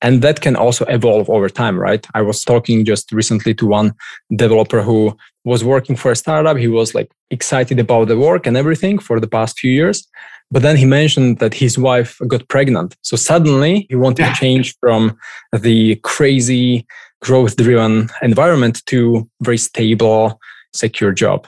and 0.03 0.21
that 0.23 0.41
can 0.41 0.57
also 0.57 0.85
evolve 0.87 1.29
over 1.31 1.49
time 1.49 1.79
right? 1.79 2.07
I 2.15 2.23
was 2.23 2.43
talking 2.43 2.85
just 2.85 3.13
recently 3.13 3.55
to 3.55 3.67
one 3.67 3.95
developer 4.35 4.83
who 4.83 5.17
was 5.45 5.65
working 5.65 5.97
for 5.97 6.11
a 6.11 6.17
startup. 6.17 6.57
He 6.57 6.69
was 6.69 6.95
like 6.95 7.11
excited 7.31 7.79
about 7.79 8.09
the 8.09 8.19
work 8.19 8.47
and 8.47 8.57
everything 8.57 8.99
for 8.99 9.21
the 9.21 9.29
past 9.29 9.59
few 9.59 9.71
years 9.71 10.07
but 10.51 10.63
then 10.63 10.77
he 10.77 10.85
mentioned 10.85 11.39
that 11.39 11.55
his 11.55 11.77
wife 11.77 12.19
got 12.29 12.49
pregnant. 12.49 12.97
So 13.03 13.17
suddenly 13.17 13.87
he 13.89 13.97
wanted 13.97 14.27
to 14.27 14.33
change 14.35 14.77
from 14.79 15.19
the 15.53 15.97
crazy 15.97 16.87
growth 17.21 17.57
driven 17.57 18.09
environment 18.23 18.85
to 18.87 19.29
very 19.41 19.59
stable 19.59 20.39
secure 20.73 21.13
job 21.13 21.47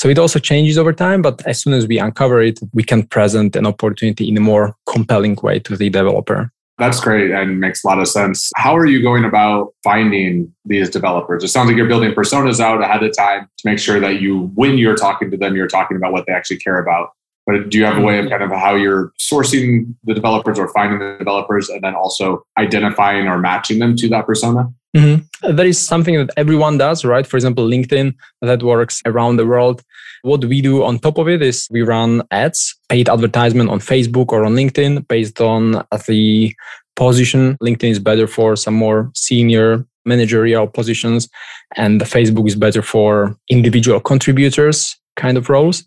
so 0.00 0.08
it 0.08 0.18
also 0.18 0.38
changes 0.38 0.78
over 0.78 0.94
time, 0.94 1.20
but 1.20 1.46
as 1.46 1.60
soon 1.60 1.74
as 1.74 1.86
we 1.86 1.98
uncover 1.98 2.40
it, 2.40 2.58
we 2.72 2.82
can 2.82 3.02
present 3.02 3.54
an 3.54 3.66
opportunity 3.66 4.30
in 4.30 4.36
a 4.38 4.40
more 4.40 4.74
compelling 4.88 5.36
way 5.42 5.58
to 5.58 5.76
the 5.76 5.90
developer. 5.90 6.50
That's 6.78 7.00
great 7.00 7.32
and 7.32 7.60
makes 7.60 7.84
a 7.84 7.86
lot 7.86 7.98
of 7.98 8.08
sense. 8.08 8.50
How 8.56 8.74
are 8.74 8.86
you 8.86 9.02
going 9.02 9.26
about 9.26 9.74
finding 9.84 10.54
these 10.64 10.88
developers? 10.88 11.44
It 11.44 11.48
sounds 11.48 11.68
like 11.68 11.76
you're 11.76 11.86
building 11.86 12.14
personas 12.14 12.60
out 12.60 12.82
ahead 12.82 13.02
of 13.02 13.14
time 13.14 13.46
to 13.58 13.68
make 13.68 13.78
sure 13.78 14.00
that 14.00 14.22
you, 14.22 14.50
when 14.54 14.78
you're 14.78 14.96
talking 14.96 15.30
to 15.32 15.36
them, 15.36 15.54
you're 15.54 15.68
talking 15.68 15.98
about 15.98 16.12
what 16.12 16.24
they 16.26 16.32
actually 16.32 16.60
care 16.60 16.78
about. 16.78 17.10
But 17.44 17.68
do 17.68 17.76
you 17.76 17.84
have 17.84 17.98
a 17.98 18.00
way 18.00 18.20
of 18.20 18.30
kind 18.30 18.42
of 18.42 18.50
how 18.52 18.76
you're 18.76 19.12
sourcing 19.20 19.94
the 20.04 20.14
developers 20.14 20.58
or 20.58 20.68
finding 20.68 20.98
the 20.98 21.18
developers 21.18 21.68
and 21.68 21.82
then 21.82 21.94
also 21.94 22.42
identifying 22.56 23.26
or 23.26 23.36
matching 23.38 23.80
them 23.80 23.96
to 23.96 24.08
that 24.08 24.24
persona? 24.24 24.72
Mm-hmm. 24.96 25.56
That 25.56 25.66
is 25.66 25.78
something 25.78 26.16
that 26.16 26.30
everyone 26.36 26.78
does, 26.78 27.04
right? 27.04 27.26
For 27.26 27.36
example, 27.36 27.66
LinkedIn 27.66 28.14
that 28.42 28.62
works 28.62 29.00
around 29.06 29.36
the 29.36 29.46
world. 29.46 29.82
What 30.22 30.44
we 30.44 30.60
do 30.60 30.84
on 30.84 30.98
top 30.98 31.18
of 31.18 31.28
it 31.28 31.42
is 31.42 31.68
we 31.70 31.82
run 31.82 32.22
ads, 32.30 32.74
paid 32.88 33.08
advertisement 33.08 33.70
on 33.70 33.78
Facebook 33.78 34.32
or 34.32 34.44
on 34.44 34.54
LinkedIn 34.54 35.06
based 35.08 35.40
on 35.40 35.84
the 36.06 36.54
position. 36.96 37.56
LinkedIn 37.62 37.90
is 37.90 37.98
better 37.98 38.26
for 38.26 38.56
some 38.56 38.74
more 38.74 39.10
senior 39.14 39.86
managerial 40.04 40.66
positions, 40.66 41.28
and 41.76 42.00
the 42.00 42.04
Facebook 42.04 42.46
is 42.48 42.56
better 42.56 42.82
for 42.82 43.36
individual 43.48 44.00
contributors 44.00 44.96
kind 45.16 45.38
of 45.38 45.48
roles. 45.48 45.84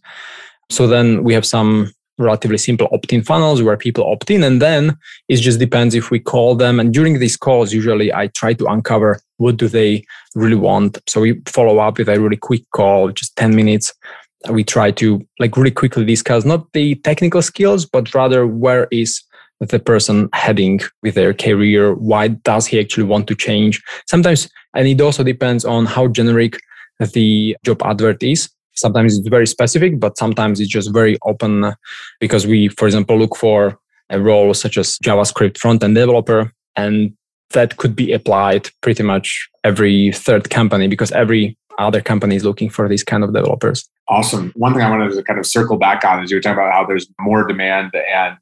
So 0.70 0.88
then 0.88 1.24
we 1.24 1.34
have 1.34 1.46
some 1.46 1.94
relatively 2.18 2.58
simple 2.58 2.88
opt-in 2.92 3.24
funnels 3.24 3.62
where 3.62 3.78
people 3.78 4.10
opt 4.10 4.30
in 4.30 4.44
and 4.44 4.62
then 4.62 4.96
it 5.30 5.38
just 5.38 5.60
depends 5.60 5.96
if 5.96 6.12
we 6.12 6.20
call 6.20 6.56
them. 6.56 6.80
And 6.80 6.94
during 6.94 7.20
these 7.20 7.38
calls 7.38 7.74
usually 7.74 8.14
i 8.14 8.28
try 8.28 8.54
to 8.54 8.66
uncover 8.68 9.20
what 9.38 9.58
do 9.58 9.68
they 9.68 10.06
really 10.36 10.56
want. 10.56 10.98
So 11.08 11.22
we 11.22 11.42
follow 11.48 11.80
up 11.80 11.98
with 11.98 12.10
a 12.10 12.20
really 12.20 12.38
quick 12.38 12.64
call 12.72 13.12
just 13.12 13.36
10 13.38 13.56
minutes. 13.56 13.94
We 14.50 14.64
try 14.64 14.92
to 14.92 15.26
like 15.40 15.58
really 15.58 15.72
quickly 15.72 16.06
discuss 16.06 16.46
not 16.46 16.72
the 16.74 16.96
technical 16.96 17.42
skills 17.42 17.86
but 17.86 18.14
rather 18.14 18.46
where 18.46 18.88
is 18.92 19.22
the 19.60 19.80
person 19.80 20.30
heading 20.34 20.82
with 21.02 21.16
their 21.16 21.34
career? 21.34 21.94
Why 21.96 22.28
does 22.28 22.68
he 22.68 22.80
actually 22.80 23.06
want 23.06 23.28
to 23.28 23.36
change? 23.36 23.82
Sometimes 24.08 24.50
and 24.76 24.88
it 24.88 25.02
also 25.02 25.24
depends 25.24 25.66
on 25.66 25.86
how 25.86 26.08
generic 26.08 26.60
the 27.00 27.56
job 27.66 27.82
advert 27.84 28.22
is 28.24 28.50
sometimes 28.76 29.18
it's 29.18 29.28
very 29.28 29.48
specific 29.48 30.00
but 30.00 30.18
sometimes 30.18 30.60
it's 30.60 30.70
just 30.70 30.94
very 30.94 31.18
open 31.24 31.64
uh, 31.64 31.74
because 32.20 32.46
we 32.48 32.68
for 32.70 32.86
example 32.86 33.18
look 33.18 33.36
for 33.36 33.78
a 34.10 34.20
role 34.20 34.54
such 34.54 34.78
as 34.78 34.98
javascript 35.00 35.58
front-end 35.58 35.96
developer 35.96 36.52
and 36.76 37.14
that 37.52 37.78
could 37.78 37.96
be 37.96 38.12
applied 38.12 38.70
pretty 38.82 39.04
much 39.04 39.50
every 39.64 40.12
third 40.12 40.50
company 40.50 40.88
because 40.88 41.12
every 41.12 41.58
other 41.80 42.02
company 42.02 42.36
is 42.36 42.46
looking 42.46 42.70
for 42.70 42.88
these 42.88 43.04
kind 43.04 43.24
of 43.24 43.34
developers 43.34 43.90
Awesome. 44.10 44.52
One 44.56 44.74
thing 44.74 44.82
I 44.82 44.90
wanted 44.90 45.14
to 45.14 45.24
kind 45.24 45.40
of 45.40 45.46
circle 45.46 45.78
back 45.78 46.04
on 46.04 46.24
is 46.24 46.30
you 46.30 46.38
were 46.38 46.42
talking 46.42 46.60
about 46.60 46.74
how 46.74 46.86
there's 46.86 47.08
more 47.20 47.48
demand 47.48 47.96
and 47.96 48.38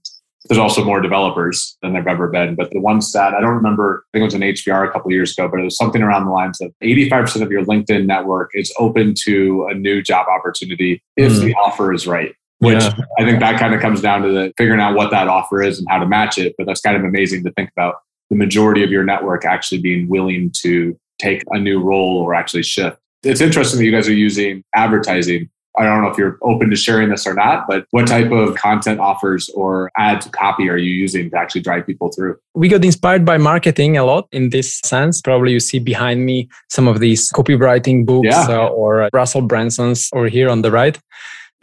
there's 0.47 0.59
also 0.59 0.83
more 0.83 1.01
developers 1.01 1.77
than 1.81 1.93
there've 1.93 2.07
ever 2.07 2.27
been. 2.27 2.55
But 2.55 2.71
the 2.71 2.79
one 2.79 3.01
stat, 3.01 3.33
I 3.33 3.41
don't 3.41 3.55
remember, 3.55 4.05
I 4.07 4.17
think 4.17 4.21
it 4.21 4.25
was 4.25 4.33
an 4.33 4.41
HBR 4.41 4.89
a 4.89 4.91
couple 4.91 5.11
years 5.11 5.37
ago, 5.37 5.47
but 5.47 5.59
it 5.59 5.63
was 5.63 5.77
something 5.77 6.01
around 6.01 6.25
the 6.25 6.31
lines 6.31 6.59
of 6.61 6.73
85% 6.83 7.41
of 7.41 7.51
your 7.51 7.63
LinkedIn 7.63 8.05
network 8.05 8.51
is 8.53 8.73
open 8.79 9.13
to 9.23 9.67
a 9.69 9.73
new 9.73 10.01
job 10.01 10.27
opportunity 10.27 11.03
if 11.15 11.31
mm. 11.31 11.41
the 11.41 11.53
offer 11.55 11.93
is 11.93 12.07
right. 12.07 12.33
Which 12.59 12.83
yeah. 12.83 12.93
I 13.17 13.23
think 13.23 13.39
that 13.39 13.59
kind 13.59 13.73
of 13.73 13.81
comes 13.81 14.01
down 14.01 14.21
to 14.21 14.31
the 14.31 14.53
figuring 14.57 14.79
out 14.79 14.95
what 14.95 15.09
that 15.11 15.27
offer 15.27 15.61
is 15.61 15.79
and 15.79 15.87
how 15.89 15.97
to 15.97 16.05
match 16.05 16.37
it. 16.37 16.53
But 16.57 16.67
that's 16.67 16.81
kind 16.81 16.95
of 16.95 17.03
amazing 17.03 17.43
to 17.43 17.51
think 17.53 17.71
about 17.71 17.95
the 18.29 18.35
majority 18.35 18.83
of 18.83 18.91
your 18.91 19.03
network 19.03 19.45
actually 19.45 19.81
being 19.81 20.07
willing 20.07 20.51
to 20.61 20.97
take 21.17 21.43
a 21.51 21.59
new 21.59 21.81
role 21.81 22.17
or 22.17 22.35
actually 22.35 22.63
shift 22.63 22.97
it's 23.23 23.41
interesting 23.41 23.79
that 23.79 23.85
you 23.85 23.91
guys 23.91 24.07
are 24.07 24.13
using 24.13 24.63
advertising. 24.73 25.49
I 25.77 25.85
don't 25.85 26.01
know 26.01 26.09
if 26.09 26.17
you're 26.17 26.37
open 26.41 26.69
to 26.69 26.75
sharing 26.75 27.09
this 27.09 27.25
or 27.25 27.33
not, 27.33 27.65
but 27.67 27.85
what 27.91 28.07
type 28.07 28.31
of 28.31 28.55
content 28.55 28.99
offers 28.99 29.49
or 29.49 29.89
ad 29.97 30.29
copy 30.33 30.69
are 30.69 30.77
you 30.77 30.91
using 30.91 31.29
to 31.29 31.37
actually 31.37 31.61
drive 31.61 31.85
people 31.85 32.11
through? 32.11 32.37
We 32.53 32.67
got 32.67 32.83
inspired 32.83 33.23
by 33.23 33.37
marketing 33.37 33.95
a 33.95 34.03
lot 34.03 34.27
in 34.33 34.49
this 34.49 34.79
sense. 34.83 35.21
Probably 35.21 35.53
you 35.53 35.61
see 35.61 35.79
behind 35.79 36.25
me 36.25 36.49
some 36.69 36.87
of 36.87 36.99
these 36.99 37.31
copywriting 37.31 38.05
books 38.05 38.25
yeah. 38.25 38.47
uh, 38.49 38.67
or 38.67 39.09
Russell 39.13 39.43
Brunson's 39.43 40.09
or 40.11 40.27
here 40.27 40.49
on 40.49 40.61
the 40.61 40.71
right 40.71 40.99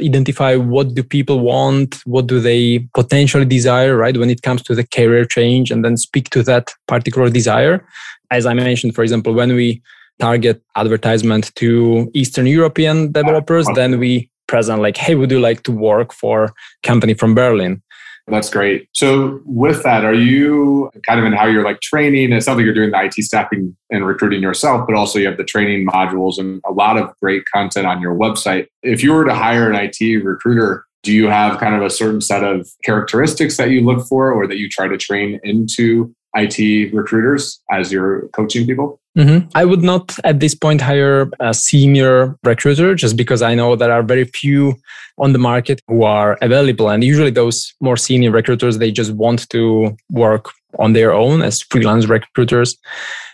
identify 0.01 0.55
what 0.55 0.95
do 0.95 1.03
people 1.03 1.41
want 1.41 1.97
what 2.07 2.27
do 2.27 2.39
they 2.41 2.79
potentially 2.95 3.45
desire 3.45 3.97
right 3.97 4.17
when 4.17 4.31
it 4.31 4.43
comes 4.43 4.63
to 4.63 4.75
the 4.75 4.87
career 4.87 5.25
change 5.25 5.71
and 5.71 5.85
then 5.85 5.97
speak 5.97 6.31
to 6.31 6.43
that 6.43 6.73
particular 6.87 7.29
desire 7.29 7.85
as 8.31 8.47
i 8.47 8.55
mentioned 8.55 8.95
for 8.95 9.03
example 9.03 9.33
when 9.33 9.55
we 9.55 9.83
target 10.19 10.63
advertisement 10.77 11.55
to 11.57 12.11
Eastern 12.15 12.47
European 12.47 13.13
developers, 13.13 13.67
then 13.75 13.99
we 13.99 14.31
present 14.47 14.83
like, 14.83 14.97
hey, 14.97 15.15
would 15.15 15.31
you 15.31 15.41
like 15.41 15.63
to 15.65 15.73
work 15.73 16.13
for 16.13 16.53
company 16.83 17.15
from 17.15 17.35
Berlin? 17.35 17.83
That's 18.31 18.51
great. 18.51 18.89
So 18.93 19.41
with 19.47 19.83
that, 19.85 20.05
are 20.05 20.15
you 20.15 20.91
kind 21.07 21.19
of 21.19 21.25
in 21.25 21.33
how 21.33 21.47
you're 21.47 21.65
like 21.65 21.81
training? 21.81 22.33
It 22.33 22.43
sounds 22.43 22.57
like 22.57 22.65
you're 22.65 22.75
doing 22.75 22.91
the 22.91 23.03
IT 23.03 23.15
staffing 23.15 23.75
and 23.91 24.07
recruiting 24.07 24.43
yourself, 24.43 24.87
but 24.87 24.95
also 24.95 25.19
you 25.19 25.27
have 25.27 25.39
the 25.39 25.45
training 25.45 25.87
modules 25.87 26.39
and 26.39 26.61
a 26.67 26.73
lot 26.73 26.99
of 26.99 27.11
great 27.23 27.45
content 27.53 27.87
on 27.87 28.03
your 28.03 28.15
website. 28.15 28.67
If 28.83 29.03
you 29.03 29.13
were 29.13 29.25
to 29.25 29.35
hire 29.35 29.71
an 29.71 29.77
IT 29.77 30.25
recruiter, 30.25 30.85
do 31.03 31.13
you 31.13 31.29
have 31.29 31.59
kind 31.59 31.75
of 31.75 31.83
a 31.83 31.91
certain 31.91 32.21
set 32.21 32.45
of 32.45 32.69
characteristics 32.85 33.57
that 33.57 33.71
you 33.71 33.81
look 33.81 34.07
for 34.07 34.31
or 34.33 34.47
that 34.47 34.59
you 34.59 34.69
try 34.69 34.89
to 34.89 34.99
train 34.99 35.41
into 35.43 36.15
IT 36.35 36.93
recruiters 36.93 37.61
as 37.71 37.91
you're 37.91 38.29
coaching 38.29 38.67
people? 38.67 39.01
Mm-hmm. 39.19 39.49
I 39.57 39.65
would 39.65 39.83
not 39.83 40.17
at 40.23 40.39
this 40.39 40.55
point 40.55 40.81
hire 40.81 41.29
a 41.41 41.53
senior 41.53 42.39
recruiter 42.45 42.95
just 42.95 43.17
because 43.17 43.43
I 43.43 43.57
know 43.57 43.75
there 43.75 43.91
are 43.91 44.05
very 44.05 44.25
few 44.25 44.77
on 45.19 45.33
the 45.33 45.41
market 45.41 45.83
who 45.89 46.05
are 46.05 46.39
available. 46.41 46.89
And 46.89 47.03
usually 47.03 47.33
those 47.33 47.75
more 47.81 47.97
senior 47.97 48.31
recruiters, 48.31 48.79
they 48.79 48.93
just 48.93 49.13
want 49.13 49.49
to 49.51 49.97
work 50.11 50.51
on 50.79 50.93
their 50.93 51.13
own 51.13 51.43
as 51.43 51.63
freelance 51.63 52.07
recruiters. 52.07 52.77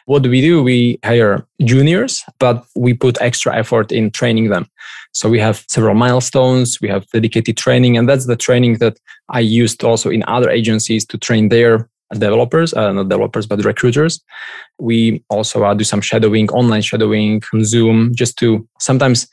What 0.07 0.23
do 0.23 0.31
we 0.31 0.41
do? 0.41 0.63
We 0.63 0.99
hire 1.05 1.47
juniors, 1.63 2.25
but 2.39 2.65
we 2.75 2.95
put 2.95 3.21
extra 3.21 3.55
effort 3.55 3.93
in 3.93 4.11
training 4.11 4.49
them. 4.49 4.67
So 5.13 5.29
we 5.29 5.39
have 5.41 5.65
several 5.69 5.95
milestones, 5.95 6.81
we 6.81 6.89
have 6.89 7.07
dedicated 7.11 7.57
training, 7.57 7.97
and 7.97 8.09
that's 8.09 8.27
the 8.27 8.37
training 8.37 8.79
that 8.79 8.99
I 9.29 9.41
used 9.41 9.85
also 9.85 10.11
in 10.11 10.25
other 10.27 10.51
agencies 10.51 11.05
to 11.07 11.19
train 11.19 11.51
their 11.51 11.89
developers, 12.13 12.75
uh, 12.75 12.93
not 12.93 13.09
developers, 13.09 13.47
but 13.47 13.65
recruiters. 13.65 14.23
We 14.79 15.23
also 15.31 15.65
uh, 15.65 15.75
do 15.75 15.85
some 15.85 16.01
shadowing, 16.01 16.49
online 16.51 16.83
shadowing 16.83 17.43
Zoom, 17.63 18.15
just 18.15 18.39
to 18.39 18.67
sometimes, 18.79 19.27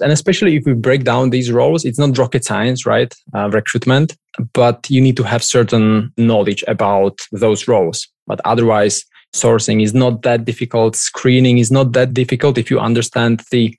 and 0.00 0.12
especially 0.12 0.56
if 0.56 0.64
we 0.64 0.74
break 0.74 1.04
down 1.04 1.30
these 1.30 1.50
roles, 1.50 1.84
it's 1.84 1.98
not 1.98 2.16
rocket 2.18 2.44
science, 2.44 2.86
right? 2.86 3.12
Uh, 3.34 3.48
recruitment, 3.50 4.16
but 4.52 4.88
you 4.90 5.00
need 5.00 5.16
to 5.16 5.22
have 5.22 5.42
certain 5.42 6.12
knowledge 6.16 6.64
about 6.68 7.20
those 7.32 7.66
roles. 7.66 8.06
But 8.26 8.40
otherwise, 8.44 9.04
sourcing 9.34 9.82
is 9.82 9.94
not 9.94 10.22
that 10.22 10.44
difficult. 10.44 10.96
Screening 10.96 11.58
is 11.58 11.70
not 11.70 11.92
that 11.92 12.14
difficult 12.14 12.58
if 12.58 12.70
you 12.70 12.78
understand 12.78 13.42
the 13.50 13.76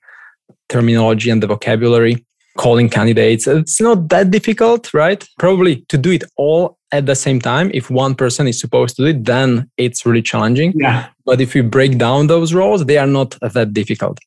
terminology 0.68 1.30
and 1.30 1.42
the 1.42 1.46
vocabulary 1.46 2.24
calling 2.58 2.90
candidates. 2.90 3.46
It's 3.46 3.80
not 3.80 4.08
that 4.10 4.30
difficult, 4.30 4.92
right? 4.92 5.24
Probably 5.38 5.76
to 5.88 5.96
do 5.96 6.10
it 6.10 6.24
all 6.36 6.76
at 6.92 7.06
the 7.06 7.14
same 7.14 7.40
time. 7.40 7.70
If 7.72 7.88
one 7.88 8.14
person 8.14 8.46
is 8.46 8.60
supposed 8.60 8.96
to 8.96 9.02
do 9.02 9.08
it, 9.08 9.24
then 9.24 9.70
it's 9.78 10.04
really 10.04 10.22
challenging. 10.22 10.72
Yeah. 10.74 11.08
But 11.24 11.40
if 11.40 11.54
we 11.54 11.62
break 11.62 11.96
down 11.96 12.26
those 12.26 12.52
roles, 12.52 12.84
they 12.84 12.98
are 12.98 13.06
not 13.06 13.38
that 13.40 13.72
difficult. 13.72 14.18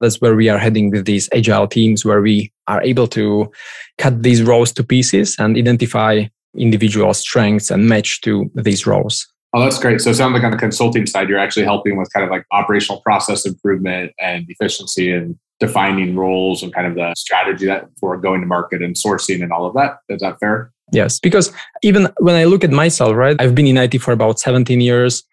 That's 0.00 0.20
where 0.20 0.34
we 0.34 0.48
are 0.48 0.58
heading 0.58 0.90
with 0.90 1.06
these 1.06 1.28
agile 1.32 1.68
teams, 1.68 2.04
where 2.04 2.20
we 2.20 2.52
are 2.66 2.82
able 2.82 3.06
to 3.08 3.50
cut 3.96 4.22
these 4.22 4.42
roles 4.42 4.72
to 4.72 4.84
pieces 4.84 5.36
and 5.38 5.56
identify 5.56 6.24
individual 6.56 7.14
strengths 7.14 7.70
and 7.70 7.88
match 7.88 8.20
to 8.22 8.50
these 8.54 8.86
roles. 8.86 9.26
Oh, 9.54 9.60
that's 9.60 9.78
great. 9.78 10.00
So 10.00 10.10
it 10.10 10.14
sounds 10.14 10.34
like 10.34 10.44
on 10.44 10.50
the 10.50 10.58
consulting 10.58 11.06
side, 11.06 11.28
you're 11.28 11.38
actually 11.38 11.64
helping 11.64 11.96
with 11.96 12.12
kind 12.12 12.24
of 12.24 12.30
like 12.30 12.44
operational 12.50 13.00
process 13.00 13.46
improvement 13.46 14.12
and 14.20 14.44
efficiency 14.48 15.10
and 15.10 15.38
defining 15.58 16.14
roles 16.14 16.62
and 16.62 16.72
kind 16.72 16.86
of 16.86 16.94
the 16.94 17.14
strategy 17.16 17.66
that 17.66 17.86
for 17.98 18.16
going 18.16 18.40
to 18.42 18.46
market 18.46 18.82
and 18.82 18.94
sourcing 18.94 19.42
and 19.42 19.52
all 19.52 19.64
of 19.64 19.74
that. 19.74 19.98
Is 20.08 20.20
that 20.20 20.38
fair? 20.38 20.70
Yes, 20.92 21.18
because 21.18 21.52
even 21.82 22.08
when 22.18 22.34
I 22.34 22.44
look 22.44 22.62
at 22.62 22.70
myself, 22.70 23.14
right, 23.16 23.36
I've 23.40 23.54
been 23.54 23.66
in 23.66 23.76
IT 23.76 23.98
for 23.98 24.12
about 24.12 24.38
17 24.38 24.80
years. 24.80 25.24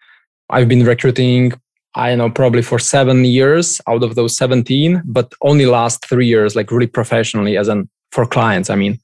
I've 0.50 0.68
been 0.68 0.84
recruiting, 0.84 1.52
I 1.94 2.14
know, 2.14 2.30
probably 2.30 2.62
for 2.62 2.78
seven 2.78 3.24
years 3.24 3.80
out 3.86 4.02
of 4.02 4.14
those 4.14 4.36
17, 4.36 5.02
but 5.04 5.32
only 5.42 5.66
last 5.66 6.06
three 6.06 6.26
years, 6.26 6.56
like 6.56 6.70
really 6.70 6.86
professionally 6.86 7.56
as 7.56 7.68
an 7.68 7.88
for 8.12 8.26
clients. 8.26 8.70
I 8.70 8.76
mean, 8.76 9.00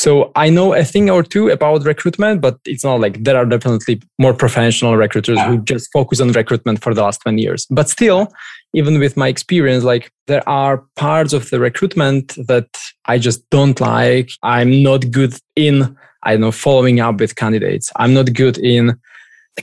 so 0.00 0.32
I 0.34 0.48
know 0.48 0.72
a 0.72 0.82
thing 0.82 1.10
or 1.10 1.22
two 1.22 1.50
about 1.50 1.84
recruitment, 1.84 2.40
but 2.40 2.58
it's 2.64 2.82
not 2.82 3.00
like 3.00 3.22
there 3.22 3.36
are 3.36 3.44
definitely 3.44 4.00
more 4.18 4.32
professional 4.32 4.96
recruiters 4.96 5.38
who 5.42 5.58
just 5.58 5.92
focus 5.92 6.22
on 6.22 6.32
recruitment 6.32 6.82
for 6.82 6.94
the 6.94 7.02
last 7.02 7.20
20 7.20 7.42
years. 7.42 7.66
But 7.70 7.90
still, 7.90 8.32
even 8.72 8.98
with 8.98 9.18
my 9.18 9.28
experience, 9.28 9.84
like 9.84 10.10
there 10.26 10.48
are 10.48 10.82
parts 10.96 11.34
of 11.34 11.50
the 11.50 11.60
recruitment 11.60 12.34
that 12.48 12.68
I 13.04 13.18
just 13.18 13.48
don't 13.50 13.78
like. 13.78 14.30
I'm 14.42 14.82
not 14.82 15.10
good 15.10 15.34
in, 15.54 15.94
I 16.22 16.32
don't 16.32 16.40
know, 16.40 16.52
following 16.52 17.00
up 17.00 17.20
with 17.20 17.36
candidates. 17.36 17.92
I'm 17.96 18.14
not 18.14 18.32
good 18.32 18.56
in 18.56 18.98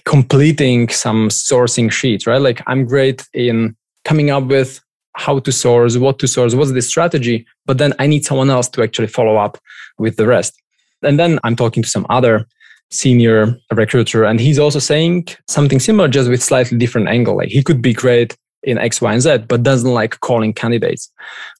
completing 0.05 0.89
some 0.89 1.29
sourcing 1.29 1.91
sheets, 1.91 2.27
right? 2.27 2.41
Like 2.41 2.61
I'm 2.67 2.85
great 2.85 3.27
in 3.33 3.75
coming 4.05 4.29
up 4.29 4.43
with 4.43 4.81
how 5.13 5.39
to 5.39 5.51
source, 5.51 5.97
what 5.97 6.19
to 6.19 6.27
source, 6.27 6.53
what's 6.53 6.73
the 6.73 6.81
strategy, 6.83 7.47
but 7.65 7.79
then 7.79 7.95
I 7.97 8.05
need 8.05 8.23
someone 8.23 8.51
else 8.51 8.69
to 8.69 8.83
actually 8.83 9.07
follow 9.07 9.37
up 9.37 9.57
with 9.97 10.17
the 10.17 10.27
rest. 10.27 10.53
And 11.03 11.19
then 11.19 11.39
I'm 11.43 11.55
talking 11.55 11.83
to 11.83 11.89
some 11.89 12.05
other 12.09 12.47
senior 12.89 13.57
recruiter, 13.71 14.23
and 14.23 14.39
he's 14.39 14.59
also 14.59 14.79
saying 14.79 15.27
something 15.47 15.79
similar, 15.79 16.07
just 16.07 16.29
with 16.29 16.41
slightly 16.41 16.77
different 16.77 17.07
angle. 17.07 17.35
Like 17.35 17.49
he 17.49 17.63
could 17.63 17.81
be 17.81 17.93
great 17.93 18.37
in 18.63 18.77
X, 18.77 19.01
Y, 19.01 19.13
and 19.13 19.21
Z, 19.21 19.37
but 19.47 19.63
doesn't 19.63 19.91
like 19.91 20.19
calling 20.21 20.53
candidates, 20.53 21.11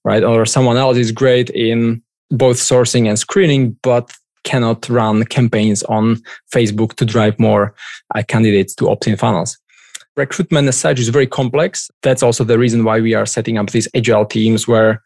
right? 0.03 0.24
Or 0.24 0.46
someone 0.46 0.77
else 0.77 0.98
is 0.98 1.12
great 1.12 1.50
in 1.51 2.01
both 2.32 2.58
sourcing 2.58 3.08
and 3.08 3.20
screening, 3.20 3.77
but 3.84 4.12
cannot 4.44 4.88
run 4.89 5.25
campaigns 5.25 5.84
on 5.84 6.22
Facebook 6.53 6.94
to 6.96 7.06
drive 7.06 7.38
more 7.38 7.75
uh, 8.15 8.24
candidates 8.27 8.74
to 8.75 8.89
opt-in 8.89 9.17
funnels. 9.17 9.58
Recruitment 10.15 10.67
as 10.67 10.77
such 10.77 11.00
is 11.00 11.10
very 11.10 11.27
complex. 11.27 11.91
That's 12.01 12.24
also 12.24 12.44
the 12.44 12.58
reason 12.58 12.84
why 12.84 13.01
we 13.01 13.13
are 13.13 13.25
setting 13.25 13.58
up 13.58 13.70
these 13.70 13.88
agile 13.94 14.25
teams 14.25 14.67
where 14.67 15.03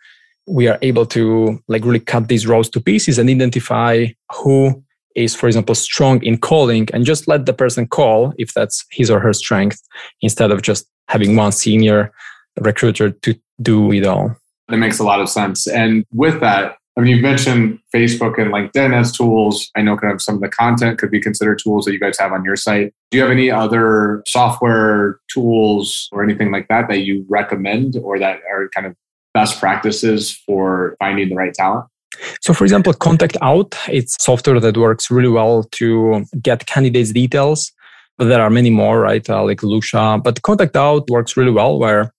we 0.47 0.67
are 0.67 0.79
able 0.81 1.05
to 1.05 1.61
like 1.67 1.85
really 1.85 1.99
cut 1.99 2.27
these 2.27 2.47
roles 2.47 2.69
to 2.69 2.81
pieces 2.81 3.17
and 3.17 3.29
identify 3.29 4.07
who 4.33 4.83
is, 5.15 5.35
for 5.35 5.47
example, 5.47 5.75
strong 5.75 6.23
in 6.23 6.37
calling 6.37 6.87
and 6.93 7.05
just 7.05 7.27
let 7.27 7.45
the 7.45 7.53
person 7.53 7.87
call 7.87 8.33
if 8.37 8.53
that's 8.53 8.85
his 8.91 9.09
or 9.09 9.19
her 9.19 9.33
strength 9.33 9.81
instead 10.21 10.51
of 10.51 10.61
just 10.61 10.87
having 11.07 11.35
one 11.35 11.51
senior 11.51 12.11
recruiter 12.59 13.11
to 13.11 13.35
do 13.61 13.91
it 13.91 14.05
all. 14.05 14.35
That 14.69 14.77
makes 14.77 14.99
a 14.99 15.03
lot 15.03 15.19
of 15.19 15.29
sense. 15.29 15.67
And 15.67 16.05
with 16.13 16.39
that, 16.39 16.77
I 16.97 17.01
mean, 17.01 17.15
you've 17.15 17.21
mentioned 17.21 17.79
Facebook 17.93 18.37
and 18.37 18.51
LinkedIn 18.51 18.93
as 18.93 19.11
tools. 19.11 19.69
I 19.77 19.81
know 19.81 19.97
kind 19.97 20.13
of 20.13 20.21
some 20.21 20.35
of 20.35 20.41
the 20.41 20.49
content 20.49 20.99
could 20.99 21.11
be 21.11 21.21
considered 21.21 21.59
tools 21.63 21.85
that 21.85 21.93
you 21.93 21.99
guys 21.99 22.17
have 22.19 22.33
on 22.33 22.43
your 22.43 22.57
site. 22.57 22.93
Do 23.11 23.17
you 23.17 23.23
have 23.23 23.31
any 23.31 23.49
other 23.49 24.23
software 24.27 25.19
tools 25.33 26.09
or 26.11 26.23
anything 26.23 26.51
like 26.51 26.67
that 26.67 26.89
that 26.89 26.99
you 26.99 27.25
recommend 27.29 27.95
or 28.03 28.19
that 28.19 28.39
are 28.51 28.69
kind 28.75 28.87
of 28.87 28.95
best 29.33 29.59
practices 29.59 30.35
for 30.45 30.95
finding 30.99 31.29
the 31.29 31.35
right 31.35 31.53
talent? 31.53 31.85
So, 32.41 32.53
for 32.53 32.65
example, 32.65 32.93
Contact 32.93 33.37
Out, 33.41 33.75
it's 33.87 34.21
software 34.23 34.59
that 34.59 34.77
works 34.77 35.09
really 35.09 35.29
well 35.29 35.63
to 35.71 36.25
get 36.41 36.65
candidates' 36.65 37.11
details. 37.11 37.71
But 38.17 38.25
there 38.25 38.41
are 38.41 38.49
many 38.49 38.69
more, 38.69 38.99
right? 38.99 39.27
Uh, 39.27 39.43
like 39.43 39.61
Lusha. 39.61 40.21
But 40.21 40.41
Contact 40.43 40.75
Out 40.75 41.09
works 41.09 41.35
really 41.37 41.51
well 41.51 41.79
where 41.79 42.13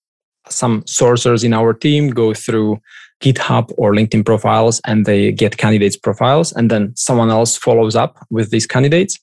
some 0.49 0.81
sourcers 0.83 1.43
in 1.43 1.53
our 1.53 1.73
team 1.73 2.09
go 2.09 2.33
through 2.33 2.79
GitHub 3.21 3.71
or 3.77 3.93
LinkedIn 3.93 4.25
profiles 4.25 4.81
and 4.85 5.05
they 5.05 5.31
get 5.31 5.57
candidates' 5.57 5.95
profiles, 5.95 6.51
and 6.51 6.69
then 6.69 6.93
someone 6.95 7.29
else 7.29 7.55
follows 7.55 7.95
up 7.95 8.17
with 8.29 8.51
these 8.51 8.67
candidates. 8.67 9.17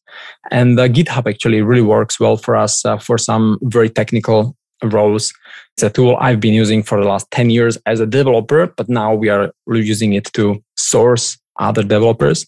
And 0.51 0.81
uh, 0.81 0.89
GitHub 0.89 1.29
actually 1.29 1.61
really 1.61 1.83
works 1.83 2.19
well 2.19 2.39
for 2.39 2.57
us 2.57 2.85
uh, 2.85 2.97
for 2.97 3.19
some 3.19 3.59
very 3.63 3.91
technical 3.91 4.57
roles. 4.83 5.35
It's 5.81 5.87
a 5.87 5.89
tool 5.89 6.19
I've 6.21 6.41
been 6.41 6.53
using 6.53 6.83
for 6.83 7.01
the 7.01 7.09
last 7.09 7.31
10 7.31 7.49
years 7.49 7.79
as 7.87 8.01
a 8.01 8.07
developer, 8.07 8.67
but 8.67 8.91
now 8.91 9.15
we 9.15 9.31
are 9.31 9.51
using 9.67 10.13
it 10.13 10.25
to 10.35 10.63
source 10.77 11.39
other 11.59 11.83
developers. 11.83 12.47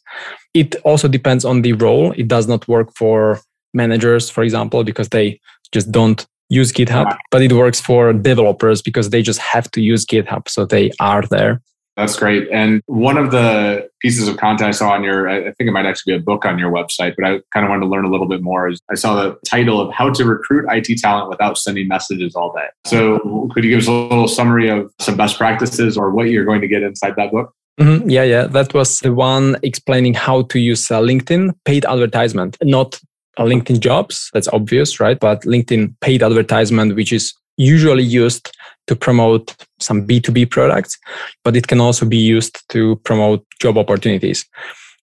It 0.53 0.77
also 0.85 1.09
depends 1.09 1.42
on 1.42 1.62
the 1.62 1.73
role. 1.73 2.12
It 2.12 2.29
does 2.29 2.47
not 2.47 2.68
work 2.68 2.92
for 2.95 3.40
managers, 3.73 4.29
for 4.29 4.42
example, 4.42 4.85
because 4.85 5.09
they 5.09 5.40
just 5.73 5.90
don't 5.90 6.27
use 6.51 6.73
GitHub, 6.73 7.16
but 7.31 7.40
it 7.40 7.55
works 7.55 7.81
for 7.81 8.12
developers 8.12 8.83
because 8.83 9.09
they 9.09 9.23
just 9.23 9.38
have 9.40 9.71
to 9.71 9.81
use 9.81 10.05
GitHub. 10.05 10.47
So 10.47 10.66
they 10.66 10.90
are 11.01 11.23
there. 11.23 11.62
That's 11.96 12.16
great. 12.16 12.48
And 12.50 12.81
one 12.87 13.18
of 13.18 13.31
the 13.31 13.88
pieces 14.00 14.26
of 14.26 14.38
content 14.38 14.68
I 14.68 14.70
saw 14.70 14.92
on 14.92 15.05
your, 15.05 15.28
I 15.28 15.52
think 15.52 15.68
it 15.68 15.72
might 15.72 15.85
actually 15.85 16.14
be 16.14 16.18
a 16.18 16.22
book 16.22 16.46
on 16.46 16.59
your 16.59 16.72
website, 16.72 17.14
but 17.16 17.26
I 17.26 17.40
kind 17.52 17.66
of 17.66 17.68
wanted 17.68 17.83
to 17.83 17.87
learn 17.87 18.05
a 18.05 18.11
little 18.11 18.26
bit 18.26 18.42
more. 18.42 18.68
Is 18.68 18.81
I 18.90 18.94
saw 18.94 19.14
the 19.14 19.38
title 19.46 19.81
of 19.81 19.92
How 19.92 20.11
to 20.11 20.24
Recruit 20.24 20.64
IT 20.70 20.98
Talent 20.98 21.28
Without 21.28 21.59
Sending 21.59 21.88
Messages 21.88 22.35
All 22.35 22.52
Day. 22.52 22.66
So 22.87 23.48
could 23.52 23.64
you 23.64 23.70
give 23.70 23.81
us 23.81 23.88
a 23.88 23.92
little 23.92 24.28
summary 24.28 24.70
of 24.70 24.90
some 25.00 25.16
best 25.16 25.37
practices 25.37 25.98
or 25.98 26.11
what 26.11 26.28
you're 26.28 26.46
going 26.46 26.62
to 26.62 26.68
get 26.68 26.83
inside 26.83 27.14
that 27.16 27.31
book? 27.31 27.55
Mm-hmm. 27.78 28.09
Yeah, 28.09 28.24
yeah. 28.24 28.46
That 28.46 28.72
was 28.74 29.00
the 29.00 29.12
one 29.12 29.57
explaining 29.62 30.14
how 30.14 30.42
to 30.42 30.59
use 30.59 30.90
uh, 30.90 31.00
LinkedIn 31.00 31.55
paid 31.64 31.85
advertisement, 31.85 32.57
not 32.62 32.98
LinkedIn 33.38 33.81
jobs. 33.81 34.31
That's 34.33 34.48
obvious, 34.48 35.00
right? 35.00 35.18
But 35.18 35.42
LinkedIn 35.42 35.94
paid 36.00 36.22
advertisement, 36.22 36.94
which 36.96 37.12
is 37.12 37.35
usually 37.57 38.03
used 38.03 38.51
to 38.87 38.97
promote 38.97 39.55
some 39.81 40.07
B2B 40.07 40.51
products, 40.51 40.99
but 41.45 41.57
it 41.57 41.69
can 41.69 41.81
also 41.81 42.07
be 42.07 42.17
used 42.17 42.69
to 42.71 42.97
promote 43.05 43.45
job 43.61 43.79
opportunities. 43.79 44.45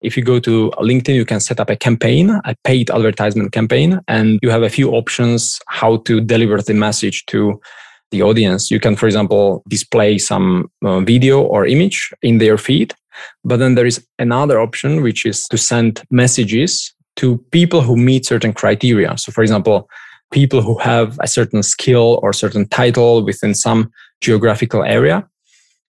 If 0.01 0.15
you 0.15 0.23
go 0.23 0.39
to 0.39 0.71
LinkedIn, 0.77 1.15
you 1.15 1.25
can 1.25 1.39
set 1.39 1.59
up 1.59 1.69
a 1.69 1.75
campaign, 1.75 2.29
a 2.45 2.55
paid 2.63 2.89
advertisement 2.89 3.51
campaign, 3.51 3.99
and 4.07 4.39
you 4.41 4.49
have 4.49 4.63
a 4.63 4.69
few 4.69 4.91
options 4.91 5.59
how 5.67 5.97
to 5.97 6.21
deliver 6.21 6.61
the 6.61 6.73
message 6.73 7.25
to 7.27 7.59
the 8.11 8.21
audience. 8.21 8.71
You 8.71 8.79
can, 8.79 8.95
for 8.95 9.07
example, 9.07 9.61
display 9.67 10.17
some 10.17 10.71
uh, 10.83 11.01
video 11.01 11.41
or 11.41 11.65
image 11.65 12.11
in 12.21 12.37
their 12.37 12.57
feed. 12.57 12.93
But 13.43 13.57
then 13.57 13.75
there 13.75 13.85
is 13.85 14.05
another 14.17 14.59
option, 14.59 15.03
which 15.03 15.25
is 15.25 15.47
to 15.49 15.57
send 15.57 16.01
messages 16.09 16.93
to 17.17 17.37
people 17.51 17.81
who 17.81 17.97
meet 17.97 18.25
certain 18.25 18.53
criteria. 18.53 19.17
So, 19.17 19.33
for 19.33 19.41
example, 19.41 19.89
people 20.31 20.61
who 20.61 20.77
have 20.77 21.17
a 21.21 21.27
certain 21.27 21.63
skill 21.63 22.19
or 22.21 22.33
certain 22.33 22.67
title 22.67 23.23
within 23.23 23.53
some 23.55 23.91
geographical 24.21 24.83
area. 24.83 25.27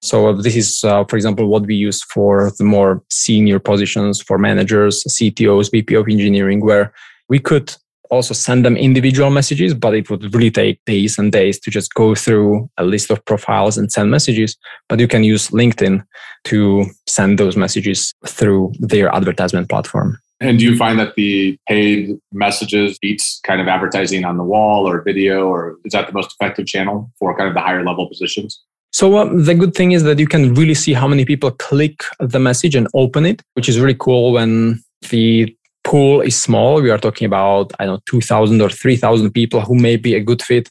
So 0.01 0.33
this 0.33 0.55
is, 0.55 0.83
uh, 0.83 1.03
for 1.05 1.17
example, 1.17 1.47
what 1.47 1.65
we 1.65 1.75
use 1.75 2.03
for 2.03 2.51
the 2.57 2.63
more 2.63 3.03
senior 3.09 3.59
positions 3.59 4.21
for 4.21 4.37
managers, 4.37 5.03
CTOs, 5.03 5.71
VP 5.71 5.93
of 5.95 6.07
engineering, 6.07 6.61
where 6.61 6.93
we 7.27 7.39
could 7.39 7.75
also 8.09 8.33
send 8.33 8.65
them 8.65 8.75
individual 8.75 9.29
messages, 9.29 9.73
but 9.73 9.93
it 9.93 10.09
would 10.09 10.33
really 10.33 10.49
take 10.49 10.83
days 10.85 11.19
and 11.19 11.31
days 11.31 11.59
to 11.59 11.69
just 11.69 11.93
go 11.93 12.15
through 12.15 12.69
a 12.77 12.83
list 12.83 13.11
of 13.11 13.23
profiles 13.25 13.77
and 13.77 13.91
send 13.91 14.09
messages. 14.09 14.57
But 14.87 14.99
you 14.99 15.07
can 15.07 15.23
use 15.23 15.49
LinkedIn 15.49 16.03
to 16.45 16.85
send 17.07 17.37
those 17.37 17.55
messages 17.55 18.13
through 18.25 18.73
their 18.79 19.13
advertisement 19.13 19.69
platform. 19.69 20.17
And 20.41 20.57
do 20.57 20.65
you 20.65 20.77
find 20.77 20.97
that 20.99 21.15
the 21.15 21.57
paid 21.67 22.17
messages 22.31 22.97
beats 22.97 23.41
kind 23.43 23.59
of 23.59 23.67
advertising 23.67 24.23
on 24.23 24.37
the 24.37 24.43
wall 24.43 24.87
or 24.87 25.01
video, 25.01 25.47
or 25.47 25.77
is 25.83 25.91
that 25.91 26.07
the 26.07 26.13
most 26.13 26.33
effective 26.39 26.65
channel 26.65 27.11
for 27.19 27.35
kind 27.37 27.49
of 27.49 27.55
the 27.55 27.61
higher 27.61 27.83
level 27.83 28.07
positions? 28.07 28.61
So 28.91 29.17
uh, 29.17 29.29
the 29.33 29.53
good 29.53 29.75
thing 29.75 29.91
is 29.91 30.03
that 30.03 30.17
you 30.17 30.27
can 30.27 30.53
really 30.53 30.73
see 30.73 30.93
how 30.93 31.07
many 31.07 31.25
people 31.25 31.51
click 31.51 32.03
the 32.19 32.39
message 32.39 32.75
and 32.75 32.87
open 32.93 33.25
it, 33.25 33.41
which 33.53 33.69
is 33.69 33.79
really 33.79 33.97
cool 33.99 34.33
when 34.33 34.81
the 35.09 35.55
pool 35.83 36.21
is 36.21 36.41
small. 36.41 36.81
We 36.81 36.89
are 36.89 36.97
talking 36.97 37.25
about, 37.25 37.71
I 37.79 37.85
don't 37.85 37.95
know, 37.95 38.01
2,000 38.09 38.61
or 38.61 38.69
3,000 38.69 39.31
people 39.31 39.61
who 39.61 39.75
may 39.75 39.97
be 39.97 40.15
a 40.15 40.19
good 40.19 40.41
fit 40.41 40.69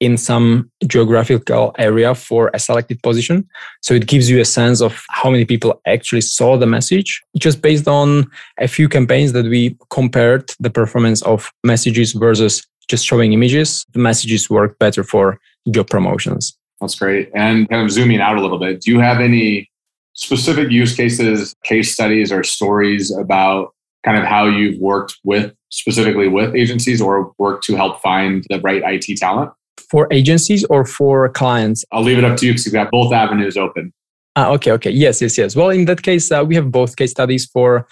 in 0.00 0.16
some 0.16 0.70
geographical 0.86 1.74
area 1.78 2.14
for 2.14 2.50
a 2.52 2.58
selected 2.58 3.02
position. 3.02 3.48
So 3.82 3.94
it 3.94 4.06
gives 4.06 4.28
you 4.28 4.40
a 4.40 4.44
sense 4.44 4.80
of 4.80 5.04
how 5.10 5.30
many 5.30 5.44
people 5.44 5.80
actually 5.86 6.20
saw 6.20 6.56
the 6.56 6.66
message 6.66 7.22
just 7.38 7.62
based 7.62 7.88
on 7.88 8.26
a 8.58 8.68
few 8.68 8.88
campaigns 8.88 9.32
that 9.32 9.46
we 9.46 9.76
compared 9.90 10.52
the 10.60 10.70
performance 10.70 11.22
of 11.22 11.50
messages 11.64 12.12
versus 12.12 12.66
just 12.88 13.06
showing 13.06 13.32
images. 13.32 13.86
The 13.92 13.98
messages 13.98 14.50
work 14.50 14.78
better 14.78 15.02
for 15.02 15.38
job 15.70 15.88
promotions. 15.88 16.56
That's 16.80 16.94
great. 16.94 17.30
And 17.34 17.68
kind 17.68 17.82
of 17.82 17.90
zooming 17.90 18.20
out 18.20 18.36
a 18.36 18.42
little 18.42 18.58
bit, 18.58 18.82
do 18.82 18.90
you 18.90 19.00
have 19.00 19.20
any 19.20 19.70
specific 20.12 20.70
use 20.70 20.94
cases, 20.94 21.54
case 21.64 21.92
studies, 21.92 22.30
or 22.30 22.44
stories 22.44 23.14
about 23.16 23.72
kind 24.04 24.18
of 24.18 24.24
how 24.24 24.46
you've 24.46 24.78
worked 24.78 25.16
with 25.24 25.52
specifically 25.70 26.28
with 26.28 26.54
agencies 26.54 27.00
or 27.00 27.32
worked 27.38 27.64
to 27.64 27.76
help 27.76 28.00
find 28.02 28.44
the 28.50 28.60
right 28.60 28.82
IT 28.84 29.16
talent? 29.16 29.50
For 29.90 30.08
agencies 30.12 30.64
or 30.64 30.84
for 30.84 31.28
clients? 31.30 31.84
I'll 31.92 32.02
leave 32.02 32.18
it 32.18 32.24
up 32.24 32.36
to 32.38 32.46
you 32.46 32.52
because 32.52 32.66
you've 32.66 32.74
got 32.74 32.90
both 32.90 33.12
avenues 33.12 33.56
open. 33.56 33.92
Ah, 34.36 34.50
okay, 34.50 34.72
okay. 34.72 34.90
Yes, 34.90 35.22
yes, 35.22 35.38
yes. 35.38 35.56
Well, 35.56 35.70
in 35.70 35.86
that 35.86 36.02
case, 36.02 36.30
uh, 36.30 36.44
we 36.46 36.54
have 36.54 36.70
both 36.70 36.96
case 36.96 37.10
studies 37.10 37.46
for 37.46 37.86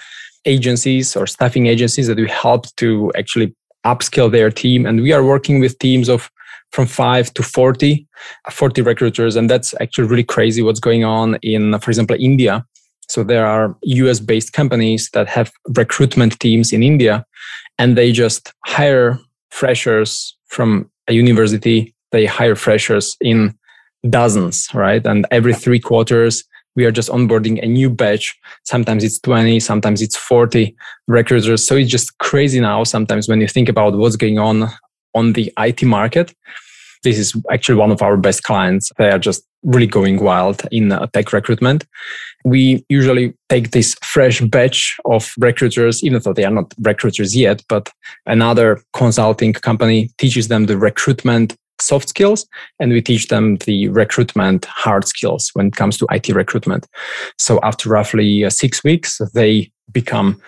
agencies 0.44 1.16
or 1.16 1.26
staffing 1.26 1.66
agencies 1.66 2.06
that 2.06 2.18
we 2.18 2.28
help 2.28 2.66
to 2.76 3.10
actually 3.16 3.54
upskill 3.86 4.30
their 4.30 4.50
team. 4.50 4.84
And 4.84 5.00
we 5.00 5.12
are 5.12 5.24
working 5.24 5.60
with 5.60 5.78
teams 5.78 6.08
of 6.08 6.30
from 6.72 6.86
five 6.86 7.32
to 7.34 7.42
40, 7.42 8.06
40 8.50 8.82
recruiters. 8.82 9.36
And 9.36 9.48
that's 9.48 9.74
actually 9.80 10.08
really 10.08 10.24
crazy 10.24 10.60
what's 10.60 10.80
going 10.80 11.04
on 11.04 11.36
in, 11.36 11.78
for 11.78 11.90
example, 11.90 12.16
India. 12.18 12.66
So 13.08 13.22
there 13.22 13.46
are 13.46 13.76
US 13.82 14.20
based 14.20 14.52
companies 14.52 15.08
that 15.12 15.28
have 15.28 15.52
recruitment 15.76 16.38
teams 16.40 16.72
in 16.72 16.82
India 16.82 17.24
and 17.78 17.96
they 17.96 18.12
just 18.12 18.52
hire 18.66 19.18
freshers 19.50 20.36
from 20.46 20.90
a 21.08 21.12
university. 21.12 21.94
They 22.12 22.26
hire 22.26 22.56
freshers 22.56 23.16
in 23.20 23.56
dozens, 24.08 24.68
right? 24.74 25.04
And 25.06 25.26
every 25.30 25.54
three 25.54 25.80
quarters, 25.80 26.44
we 26.76 26.84
are 26.84 26.90
just 26.90 27.08
onboarding 27.08 27.62
a 27.62 27.66
new 27.66 27.88
batch. 27.90 28.36
Sometimes 28.64 29.04
it's 29.04 29.20
20, 29.20 29.60
sometimes 29.60 30.02
it's 30.02 30.16
40 30.16 30.74
recruiters. 31.06 31.66
So 31.66 31.76
it's 31.76 31.90
just 31.90 32.16
crazy 32.18 32.60
now. 32.60 32.84
Sometimes 32.84 33.28
when 33.28 33.40
you 33.40 33.48
think 33.48 33.68
about 33.68 33.96
what's 33.96 34.16
going 34.16 34.38
on 34.38 34.68
on 35.14 35.32
the 35.32 35.52
IT 35.58 35.82
market, 35.84 36.34
this 37.04 37.18
is 37.18 37.34
actually 37.50 37.76
one 37.76 37.92
of 37.92 38.02
our 38.02 38.16
best 38.16 38.42
clients. 38.42 38.90
They 38.98 39.10
are 39.10 39.18
just 39.18 39.44
really 39.64 39.86
going 39.86 40.22
wild 40.22 40.62
in 40.70 40.92
uh, 40.92 41.06
tech 41.08 41.32
recruitment. 41.32 41.84
We 42.44 42.84
usually 42.88 43.34
take 43.48 43.70
this 43.70 43.94
fresh 44.02 44.40
batch 44.40 44.96
of 45.06 45.32
recruiters, 45.38 46.04
even 46.04 46.20
though 46.22 46.34
they 46.34 46.44
are 46.44 46.50
not 46.50 46.72
recruiters 46.80 47.34
yet, 47.34 47.62
but 47.68 47.90
another 48.26 48.82
consulting 48.92 49.54
company 49.54 50.10
teaches 50.18 50.48
them 50.48 50.66
the 50.66 50.76
recruitment 50.76 51.56
soft 51.80 52.08
skills 52.08 52.46
and 52.78 52.92
we 52.92 53.02
teach 53.02 53.28
them 53.28 53.56
the 53.66 53.88
recruitment 53.88 54.64
hard 54.66 55.06
skills 55.06 55.50
when 55.54 55.68
it 55.68 55.76
comes 55.76 55.96
to 55.98 56.06
IT 56.10 56.28
recruitment. 56.28 56.86
So 57.38 57.58
after 57.62 57.88
roughly 57.88 58.44
uh, 58.44 58.50
six 58.50 58.84
weeks, 58.84 59.20
they 59.34 59.70
become 59.92 60.40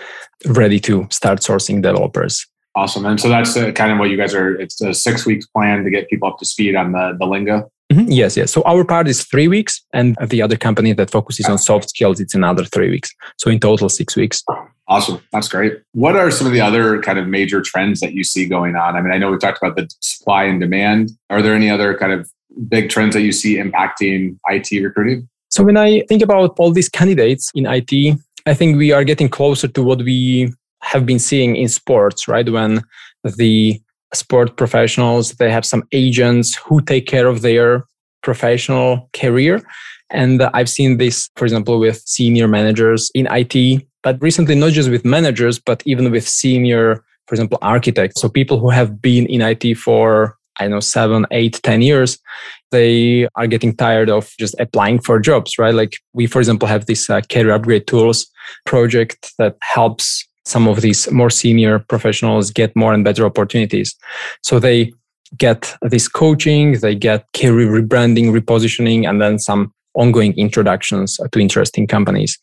ready 0.46 0.80
to 0.80 1.06
start 1.10 1.40
sourcing 1.40 1.82
developers. 1.82 2.46
Awesome. 2.74 3.06
And 3.06 3.18
so 3.18 3.28
that's 3.28 3.56
uh, 3.56 3.72
kind 3.72 3.90
of 3.90 3.98
what 3.98 4.10
you 4.10 4.16
guys 4.16 4.34
are, 4.34 4.54
it's 4.54 4.80
a 4.82 4.92
six 4.92 5.24
weeks 5.24 5.46
plan 5.46 5.82
to 5.84 5.90
get 5.90 6.10
people 6.10 6.28
up 6.28 6.38
to 6.38 6.44
speed 6.44 6.76
on 6.76 6.92
the, 6.92 7.16
the 7.18 7.26
lingo. 7.26 7.70
Mm-hmm. 7.96 8.10
Yes, 8.12 8.36
yes. 8.36 8.52
So 8.52 8.62
our 8.62 8.84
part 8.84 9.08
is 9.08 9.24
three 9.24 9.48
weeks, 9.48 9.82
and 9.94 10.16
the 10.26 10.42
other 10.42 10.56
company 10.56 10.92
that 10.92 11.10
focuses 11.10 11.46
on 11.46 11.56
soft 11.56 11.88
skills, 11.88 12.20
it's 12.20 12.34
another 12.34 12.64
three 12.64 12.90
weeks. 12.90 13.10
So 13.38 13.50
in 13.50 13.58
total, 13.58 13.88
six 13.88 14.14
weeks. 14.16 14.42
Awesome. 14.86 15.20
That's 15.32 15.48
great. 15.48 15.80
What 15.92 16.14
are 16.14 16.30
some 16.30 16.46
of 16.46 16.52
the 16.52 16.60
other 16.60 17.00
kind 17.00 17.18
of 17.18 17.26
major 17.26 17.62
trends 17.62 18.00
that 18.00 18.12
you 18.12 18.22
see 18.22 18.46
going 18.46 18.76
on? 18.76 18.96
I 18.96 19.00
mean, 19.00 19.12
I 19.12 19.18
know 19.18 19.30
we 19.30 19.38
talked 19.38 19.58
about 19.62 19.76
the 19.76 19.88
supply 20.00 20.44
and 20.44 20.60
demand. 20.60 21.10
Are 21.30 21.40
there 21.40 21.54
any 21.54 21.70
other 21.70 21.96
kind 21.96 22.12
of 22.12 22.30
big 22.68 22.90
trends 22.90 23.14
that 23.14 23.22
you 23.22 23.32
see 23.32 23.56
impacting 23.56 24.38
IT 24.48 24.70
recruiting? 24.84 25.28
So 25.48 25.64
when 25.64 25.76
I 25.76 26.02
think 26.02 26.22
about 26.22 26.54
all 26.58 26.70
these 26.70 26.88
candidates 26.88 27.50
in 27.54 27.66
IT, 27.66 28.18
I 28.44 28.54
think 28.54 28.76
we 28.76 28.92
are 28.92 29.04
getting 29.04 29.28
closer 29.28 29.68
to 29.68 29.82
what 29.82 30.02
we 30.02 30.52
have 30.82 31.06
been 31.06 31.18
seeing 31.18 31.56
in 31.56 31.68
sports, 31.68 32.28
right? 32.28 32.48
When 32.48 32.82
the 33.24 33.80
sport 34.14 34.56
professionals, 34.56 35.32
they 35.32 35.50
have 35.50 35.64
some 35.64 35.84
agents 35.92 36.56
who 36.56 36.80
take 36.80 37.06
care 37.06 37.26
of 37.26 37.42
their 37.42 37.86
professional 38.22 39.08
career. 39.12 39.62
And 40.10 40.42
I've 40.42 40.68
seen 40.68 40.98
this, 40.98 41.28
for 41.36 41.44
example, 41.44 41.78
with 41.78 42.02
senior 42.06 42.48
managers 42.48 43.10
in 43.14 43.26
IT, 43.30 43.84
but 44.02 44.20
recently, 44.22 44.54
not 44.54 44.72
just 44.72 44.90
with 44.90 45.04
managers, 45.04 45.58
but 45.58 45.82
even 45.84 46.10
with 46.12 46.28
senior, 46.28 47.04
for 47.26 47.34
example, 47.34 47.58
architects. 47.62 48.20
So 48.20 48.28
people 48.28 48.58
who 48.60 48.70
have 48.70 49.02
been 49.02 49.26
in 49.26 49.42
IT 49.42 49.76
for, 49.76 50.36
I 50.58 50.68
know, 50.68 50.80
seven, 50.80 51.26
eight, 51.32 51.60
ten 51.64 51.82
years, 51.82 52.18
they 52.70 53.28
are 53.34 53.48
getting 53.48 53.74
tired 53.74 54.08
of 54.08 54.32
just 54.38 54.54
applying 54.60 55.00
for 55.00 55.18
jobs, 55.18 55.58
right? 55.58 55.74
Like 55.74 55.98
we, 56.12 56.26
for 56.26 56.38
example, 56.38 56.68
have 56.68 56.86
this 56.86 57.10
uh, 57.10 57.20
career 57.22 57.52
upgrade 57.52 57.86
tools 57.88 58.26
project 58.64 59.32
that 59.38 59.56
helps 59.62 60.24
some 60.46 60.68
of 60.68 60.80
these 60.80 61.10
more 61.10 61.28
senior 61.28 61.80
professionals 61.80 62.50
get 62.50 62.74
more 62.76 62.94
and 62.94 63.04
better 63.04 63.26
opportunities. 63.26 63.94
So 64.42 64.58
they 64.58 64.92
get 65.36 65.76
this 65.82 66.08
coaching, 66.08 66.78
they 66.80 66.94
get 66.94 67.26
career 67.34 67.68
rebranding, 67.68 68.26
repositioning, 68.30 69.08
and 69.08 69.20
then 69.20 69.38
some 69.38 69.72
ongoing 69.94 70.32
introductions 70.38 71.18
to 71.32 71.40
interesting 71.40 71.86
companies. 71.86 72.38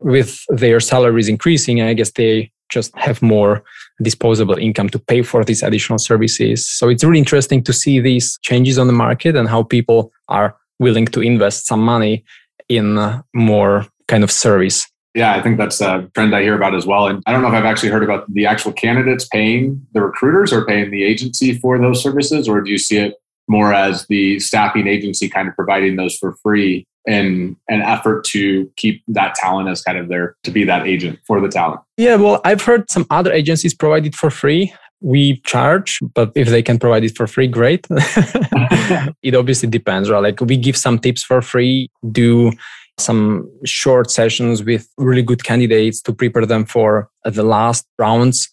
With 0.00 0.44
their 0.48 0.80
salaries 0.80 1.28
increasing, 1.28 1.80
I 1.80 1.94
guess 1.94 2.12
they 2.12 2.52
just 2.68 2.94
have 2.96 3.22
more 3.22 3.62
disposable 4.02 4.58
income 4.58 4.90
to 4.90 4.98
pay 4.98 5.22
for 5.22 5.44
these 5.44 5.62
additional 5.62 5.98
services. 5.98 6.68
So 6.68 6.88
it's 6.88 7.04
really 7.04 7.20
interesting 7.20 7.62
to 7.64 7.72
see 7.72 8.00
these 8.00 8.38
changes 8.42 8.78
on 8.78 8.86
the 8.86 8.92
market 8.92 9.34
and 9.34 9.48
how 9.48 9.62
people 9.62 10.12
are 10.28 10.56
willing 10.78 11.06
to 11.06 11.20
invest 11.20 11.66
some 11.66 11.80
money 11.80 12.24
in 12.68 12.98
uh, 12.98 13.22
more 13.34 13.86
kind 14.08 14.24
of 14.24 14.30
service 14.30 14.86
yeah, 15.16 15.34
I 15.34 15.42
think 15.42 15.56
that's 15.56 15.80
a 15.80 16.08
trend 16.14 16.36
I 16.36 16.42
hear 16.42 16.54
about 16.54 16.74
as 16.74 16.84
well. 16.84 17.06
And 17.06 17.22
I 17.26 17.32
don't 17.32 17.40
know 17.40 17.48
if 17.48 17.54
I've 17.54 17.64
actually 17.64 17.88
heard 17.88 18.04
about 18.04 18.30
the 18.32 18.44
actual 18.44 18.72
candidates 18.72 19.26
paying 19.26 19.84
the 19.94 20.02
recruiters 20.02 20.52
or 20.52 20.66
paying 20.66 20.90
the 20.90 21.02
agency 21.02 21.58
for 21.58 21.78
those 21.78 22.02
services, 22.02 22.46
or 22.46 22.60
do 22.60 22.70
you 22.70 22.76
see 22.76 22.98
it 22.98 23.14
more 23.48 23.72
as 23.72 24.06
the 24.08 24.38
staffing 24.40 24.86
agency 24.86 25.26
kind 25.28 25.48
of 25.48 25.54
providing 25.54 25.96
those 25.96 26.16
for 26.18 26.36
free 26.42 26.84
in 27.06 27.56
an 27.68 27.80
effort 27.80 28.24
to 28.24 28.70
keep 28.76 29.02
that 29.08 29.34
talent 29.36 29.70
as 29.70 29.80
kind 29.80 29.96
of 29.96 30.08
there 30.08 30.36
to 30.42 30.50
be 30.50 30.64
that 30.64 30.86
agent 30.86 31.18
for 31.26 31.40
the 31.40 31.48
talent? 31.48 31.80
Yeah, 31.96 32.16
well, 32.16 32.42
I've 32.44 32.62
heard 32.62 32.90
some 32.90 33.06
other 33.08 33.32
agencies 33.32 33.72
provide 33.72 34.04
it 34.04 34.14
for 34.14 34.30
free. 34.30 34.74
We 35.00 35.40
charge, 35.46 35.98
but 36.14 36.32
if 36.34 36.48
they 36.48 36.62
can 36.62 36.78
provide 36.78 37.04
it 37.04 37.16
for 37.16 37.26
free, 37.26 37.46
great. 37.46 37.86
it 37.90 39.34
obviously 39.34 39.70
depends, 39.70 40.10
right? 40.10 40.22
Like 40.22 40.40
we 40.42 40.58
give 40.58 40.76
some 40.76 40.98
tips 40.98 41.22
for 41.22 41.40
free, 41.40 41.88
do 42.12 42.52
some 42.98 43.50
short 43.64 44.10
sessions 44.10 44.62
with 44.62 44.88
really 44.96 45.22
good 45.22 45.44
candidates 45.44 46.00
to 46.02 46.12
prepare 46.12 46.46
them 46.46 46.64
for 46.64 47.08
uh, 47.24 47.30
the 47.30 47.42
last 47.42 47.86
rounds 47.98 48.48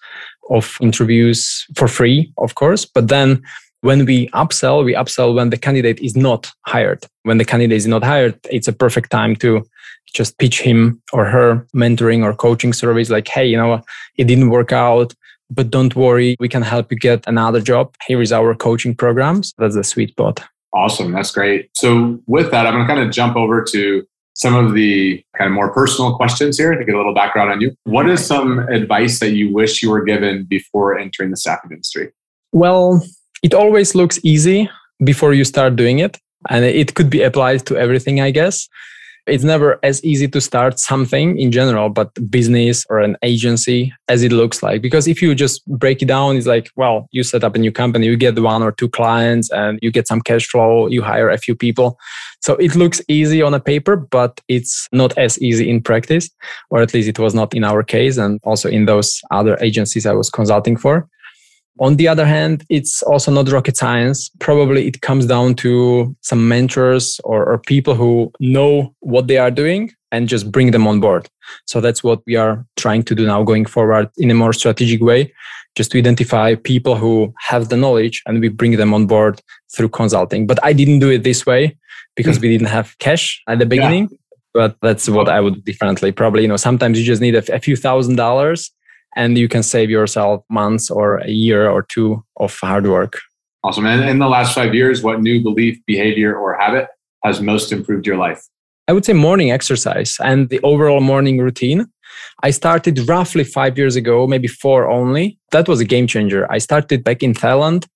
of 0.49 0.77
interviews 0.81 1.65
for 1.75 1.87
free, 1.87 2.31
of 2.37 2.55
course. 2.55 2.85
But 2.85 3.07
then 3.07 3.41
when 3.81 4.05
we 4.05 4.27
upsell, 4.29 4.83
we 4.83 4.93
upsell 4.93 5.35
when 5.35 5.49
the 5.49 5.57
candidate 5.57 5.99
is 5.99 6.15
not 6.15 6.51
hired. 6.65 7.05
When 7.23 7.37
the 7.37 7.45
candidate 7.45 7.77
is 7.77 7.87
not 7.87 8.03
hired, 8.03 8.37
it's 8.49 8.67
a 8.67 8.73
perfect 8.73 9.11
time 9.11 9.35
to 9.37 9.65
just 10.13 10.37
pitch 10.37 10.61
him 10.61 11.01
or 11.11 11.25
her 11.25 11.65
mentoring 11.75 12.23
or 12.23 12.33
coaching 12.33 12.73
service 12.73 13.09
like, 13.09 13.27
hey, 13.27 13.45
you 13.45 13.57
know, 13.57 13.81
it 14.17 14.25
didn't 14.25 14.49
work 14.49 14.71
out, 14.71 15.13
but 15.49 15.69
don't 15.69 15.95
worry, 15.95 16.35
we 16.39 16.49
can 16.49 16.61
help 16.61 16.91
you 16.91 16.97
get 16.97 17.23
another 17.27 17.61
job. 17.61 17.95
Here 18.07 18.21
is 18.21 18.31
our 18.31 18.55
coaching 18.55 18.95
programs. 18.95 19.53
That's 19.57 19.75
the 19.75 19.83
sweet 19.83 20.11
spot. 20.11 20.43
Awesome. 20.73 21.11
That's 21.11 21.31
great. 21.31 21.69
So, 21.75 22.19
with 22.25 22.49
that, 22.51 22.65
I'm 22.65 22.73
going 22.73 22.87
to 22.87 22.93
kind 22.93 23.07
of 23.07 23.13
jump 23.13 23.35
over 23.35 23.63
to 23.71 24.07
some 24.33 24.55
of 24.55 24.73
the 24.73 25.23
kind 25.37 25.47
of 25.47 25.53
more 25.53 25.71
personal 25.71 26.15
questions 26.15 26.57
here 26.57 26.75
to 26.75 26.83
get 26.83 26.95
a 26.95 26.97
little 26.97 27.13
background 27.13 27.51
on 27.51 27.61
you. 27.61 27.75
What 27.83 28.09
is 28.09 28.25
some 28.25 28.59
advice 28.59 29.19
that 29.19 29.31
you 29.31 29.53
wish 29.53 29.83
you 29.83 29.89
were 29.89 30.03
given 30.03 30.45
before 30.45 30.97
entering 30.97 31.29
the 31.29 31.37
staffing 31.37 31.71
industry? 31.71 32.11
Well, 32.51 33.03
it 33.43 33.53
always 33.53 33.95
looks 33.95 34.19
easy 34.23 34.69
before 35.03 35.33
you 35.33 35.43
start 35.43 35.75
doing 35.75 35.99
it. 35.99 36.19
And 36.49 36.65
it 36.65 36.93
could 36.95 37.09
be 37.09 37.21
applied 37.21 37.65
to 37.67 37.77
everything, 37.77 38.19
I 38.19 38.31
guess 38.31 38.67
it's 39.25 39.43
never 39.43 39.79
as 39.83 40.03
easy 40.03 40.27
to 40.27 40.41
start 40.41 40.79
something 40.79 41.37
in 41.39 41.51
general, 41.51 41.89
but 41.89 42.11
business 42.29 42.85
or 42.89 42.99
an 42.99 43.15
agency 43.23 43.93
as 44.09 44.21
it 44.21 44.31
looks 44.31 44.61
like. 44.61 44.81
Because 44.81 45.07
if 45.07 45.21
you 45.21 45.33
just 45.33 45.65
break 45.65 46.01
it 46.01 46.07
down, 46.07 46.35
it's 46.35 46.47
like, 46.47 46.69
well, 46.75 47.07
you 47.11 47.23
set 47.23 47.43
up 47.43 47.55
a 47.55 47.59
new 47.59 47.71
company, 47.71 48.05
you 48.07 48.17
get 48.17 48.37
one 48.37 48.61
or 48.61 48.71
two 48.71 48.89
clients 48.89 49.49
and 49.51 49.79
you 49.81 49.91
get 49.91 50.07
some 50.07 50.21
cash 50.21 50.47
flow, 50.47 50.87
you 50.87 51.01
hire 51.01 51.29
a 51.29 51.37
few 51.37 51.55
people. 51.55 51.97
So 52.41 52.55
it 52.55 52.75
looks 52.75 53.01
easy 53.07 53.41
on 53.41 53.53
a 53.53 53.59
paper, 53.59 53.95
but 53.95 54.41
it's 54.49 54.89
not 54.91 55.17
as 55.17 55.41
easy 55.41 55.69
in 55.69 55.81
practice, 55.81 56.29
or 56.69 56.81
at 56.81 56.93
least 56.93 57.07
it 57.07 57.19
was 57.19 57.33
not 57.33 57.53
in 57.53 57.63
our 57.63 57.83
case 57.83 58.17
and 58.17 58.39
also 58.43 58.69
in 58.69 58.85
those 58.85 59.21
other 59.31 59.57
agencies 59.61 60.05
I 60.05 60.13
was 60.13 60.29
consulting 60.29 60.75
for. 60.75 61.07
On 61.79 61.95
the 61.95 62.07
other 62.07 62.25
hand, 62.25 62.63
it's 62.69 63.01
also 63.03 63.31
not 63.31 63.49
rocket 63.51 63.75
science. 63.77 64.29
Probably 64.39 64.87
it 64.87 65.01
comes 65.01 65.25
down 65.25 65.55
to 65.55 66.15
some 66.21 66.47
mentors 66.47 67.19
or, 67.23 67.45
or, 67.45 67.57
people 67.57 67.95
who 67.95 68.31
know 68.39 68.93
what 68.99 69.27
they 69.27 69.37
are 69.37 69.49
doing 69.49 69.91
and 70.11 70.29
just 70.29 70.51
bring 70.51 70.69
them 70.69 70.85
on 70.85 70.99
board. 70.99 71.27
So 71.65 71.81
that's 71.81 72.03
what 72.03 72.21
we 72.27 72.35
are 72.35 72.63
trying 72.77 73.03
to 73.03 73.15
do 73.15 73.25
now 73.25 73.41
going 73.41 73.65
forward 73.65 74.09
in 74.17 74.29
a 74.29 74.35
more 74.35 74.53
strategic 74.53 75.01
way, 75.01 75.33
just 75.75 75.91
to 75.91 75.97
identify 75.97 76.53
people 76.53 76.95
who 76.95 77.33
have 77.39 77.69
the 77.69 77.77
knowledge 77.77 78.21
and 78.27 78.39
we 78.39 78.49
bring 78.49 78.77
them 78.77 78.93
on 78.93 79.07
board 79.07 79.41
through 79.75 79.89
consulting. 79.89 80.45
But 80.45 80.59
I 80.63 80.73
didn't 80.73 80.99
do 80.99 81.09
it 81.09 81.23
this 81.23 81.43
way 81.43 81.75
because 82.15 82.39
we 82.39 82.49
didn't 82.49 82.67
have 82.67 82.95
cash 82.99 83.41
at 83.47 83.57
the 83.57 83.65
beginning. 83.65 84.09
Yeah. 84.11 84.17
But 84.53 84.77
that's 84.83 85.09
what 85.09 85.27
I 85.27 85.39
would 85.39 85.65
differently. 85.65 86.11
Probably, 86.11 86.43
you 86.43 86.47
know, 86.47 86.57
sometimes 86.57 86.99
you 86.99 87.05
just 87.05 87.21
need 87.21 87.33
a, 87.33 87.55
a 87.55 87.59
few 87.59 87.75
thousand 87.75 88.17
dollars 88.17 88.69
and 89.15 89.37
you 89.37 89.47
can 89.47 89.63
save 89.63 89.89
yourself 89.89 90.43
months 90.49 90.89
or 90.89 91.17
a 91.17 91.29
year 91.29 91.69
or 91.69 91.83
two 91.83 92.23
of 92.37 92.57
hard 92.59 92.87
work. 92.87 93.19
Awesome. 93.63 93.85
And 93.85 94.09
in 94.09 94.19
the 94.19 94.27
last 94.27 94.53
five 94.53 94.73
years, 94.75 95.01
what 95.01 95.21
new 95.21 95.41
belief, 95.41 95.79
behavior, 95.85 96.35
or 96.35 96.57
habit 96.59 96.87
has 97.23 97.41
most 97.41 97.71
improved 97.71 98.05
your 98.05 98.17
life? 98.17 98.41
I 98.87 98.93
would 98.93 99.05
say 99.05 99.13
morning 99.13 99.51
exercise 99.51 100.17
and 100.21 100.49
the 100.49 100.59
overall 100.61 100.99
morning 100.99 101.37
routine. 101.37 101.87
I 102.43 102.51
started 102.51 103.07
roughly 103.07 103.45
five 103.45 103.77
years 103.77 103.95
ago, 103.95 104.27
maybe 104.27 104.47
four 104.47 104.89
only. 104.89 105.39
That 105.51 105.69
was 105.69 105.79
a 105.79 105.85
game 105.85 106.07
changer. 106.07 106.51
I 106.51 106.57
started 106.57 107.03
back 107.03 107.23
in 107.23 107.33
Thailand. 107.33 107.87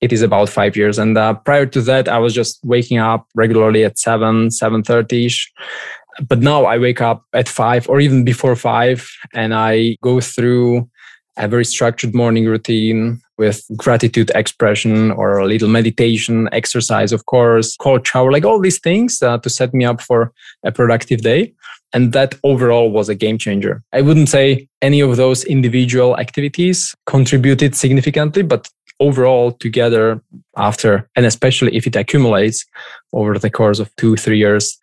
It 0.00 0.12
is 0.12 0.20
about 0.20 0.50
five 0.50 0.76
years, 0.76 0.98
and 0.98 1.16
uh, 1.16 1.32
prior 1.32 1.64
to 1.66 1.80
that, 1.82 2.08
I 2.08 2.18
was 2.18 2.34
just 2.34 2.58
waking 2.62 2.98
up 2.98 3.26
regularly 3.34 3.84
at 3.84 3.98
seven, 3.98 4.50
seven 4.50 4.82
thirty 4.82 5.26
ish, 5.26 5.50
but 6.28 6.40
now 6.40 6.64
I 6.64 6.78
wake 6.78 7.00
up 7.00 7.24
at 7.32 7.48
five 7.48 7.88
or 7.88 8.00
even 8.00 8.24
before 8.24 8.56
five 8.56 9.08
and 9.32 9.54
I 9.54 9.96
go 10.02 10.20
through 10.20 10.88
a 11.36 11.48
very 11.48 11.64
structured 11.64 12.14
morning 12.14 12.46
routine. 12.46 13.20
with 13.36 13.64
gratitude 13.76 14.30
expression 14.34 15.10
or 15.12 15.38
a 15.38 15.46
little 15.46 15.68
meditation 15.68 16.48
exercise, 16.52 17.12
of 17.12 17.26
course, 17.26 17.76
cold 17.76 18.06
shower, 18.06 18.30
like 18.30 18.44
all 18.44 18.60
these 18.60 18.78
things 18.78 19.22
uh, 19.22 19.38
to 19.38 19.50
set 19.50 19.74
me 19.74 19.84
up 19.84 20.00
for 20.00 20.32
a 20.64 20.72
productive 20.72 21.22
day. 21.22 21.52
And 21.92 22.12
that 22.12 22.34
overall 22.42 22.90
was 22.90 23.08
a 23.08 23.14
game 23.14 23.38
changer. 23.38 23.82
I 23.92 24.02
wouldn't 24.02 24.28
say 24.28 24.68
any 24.82 25.00
of 25.00 25.16
those 25.16 25.44
individual 25.44 26.16
activities 26.18 26.94
contributed 27.06 27.74
significantly, 27.76 28.42
but 28.42 28.68
overall 29.00 29.52
together 29.52 30.20
after, 30.56 31.08
and 31.16 31.26
especially 31.26 31.74
if 31.76 31.86
it 31.86 31.96
accumulates 31.96 32.64
over 33.12 33.38
the 33.38 33.50
course 33.50 33.78
of 33.78 33.94
two, 33.96 34.16
three 34.16 34.38
years, 34.38 34.78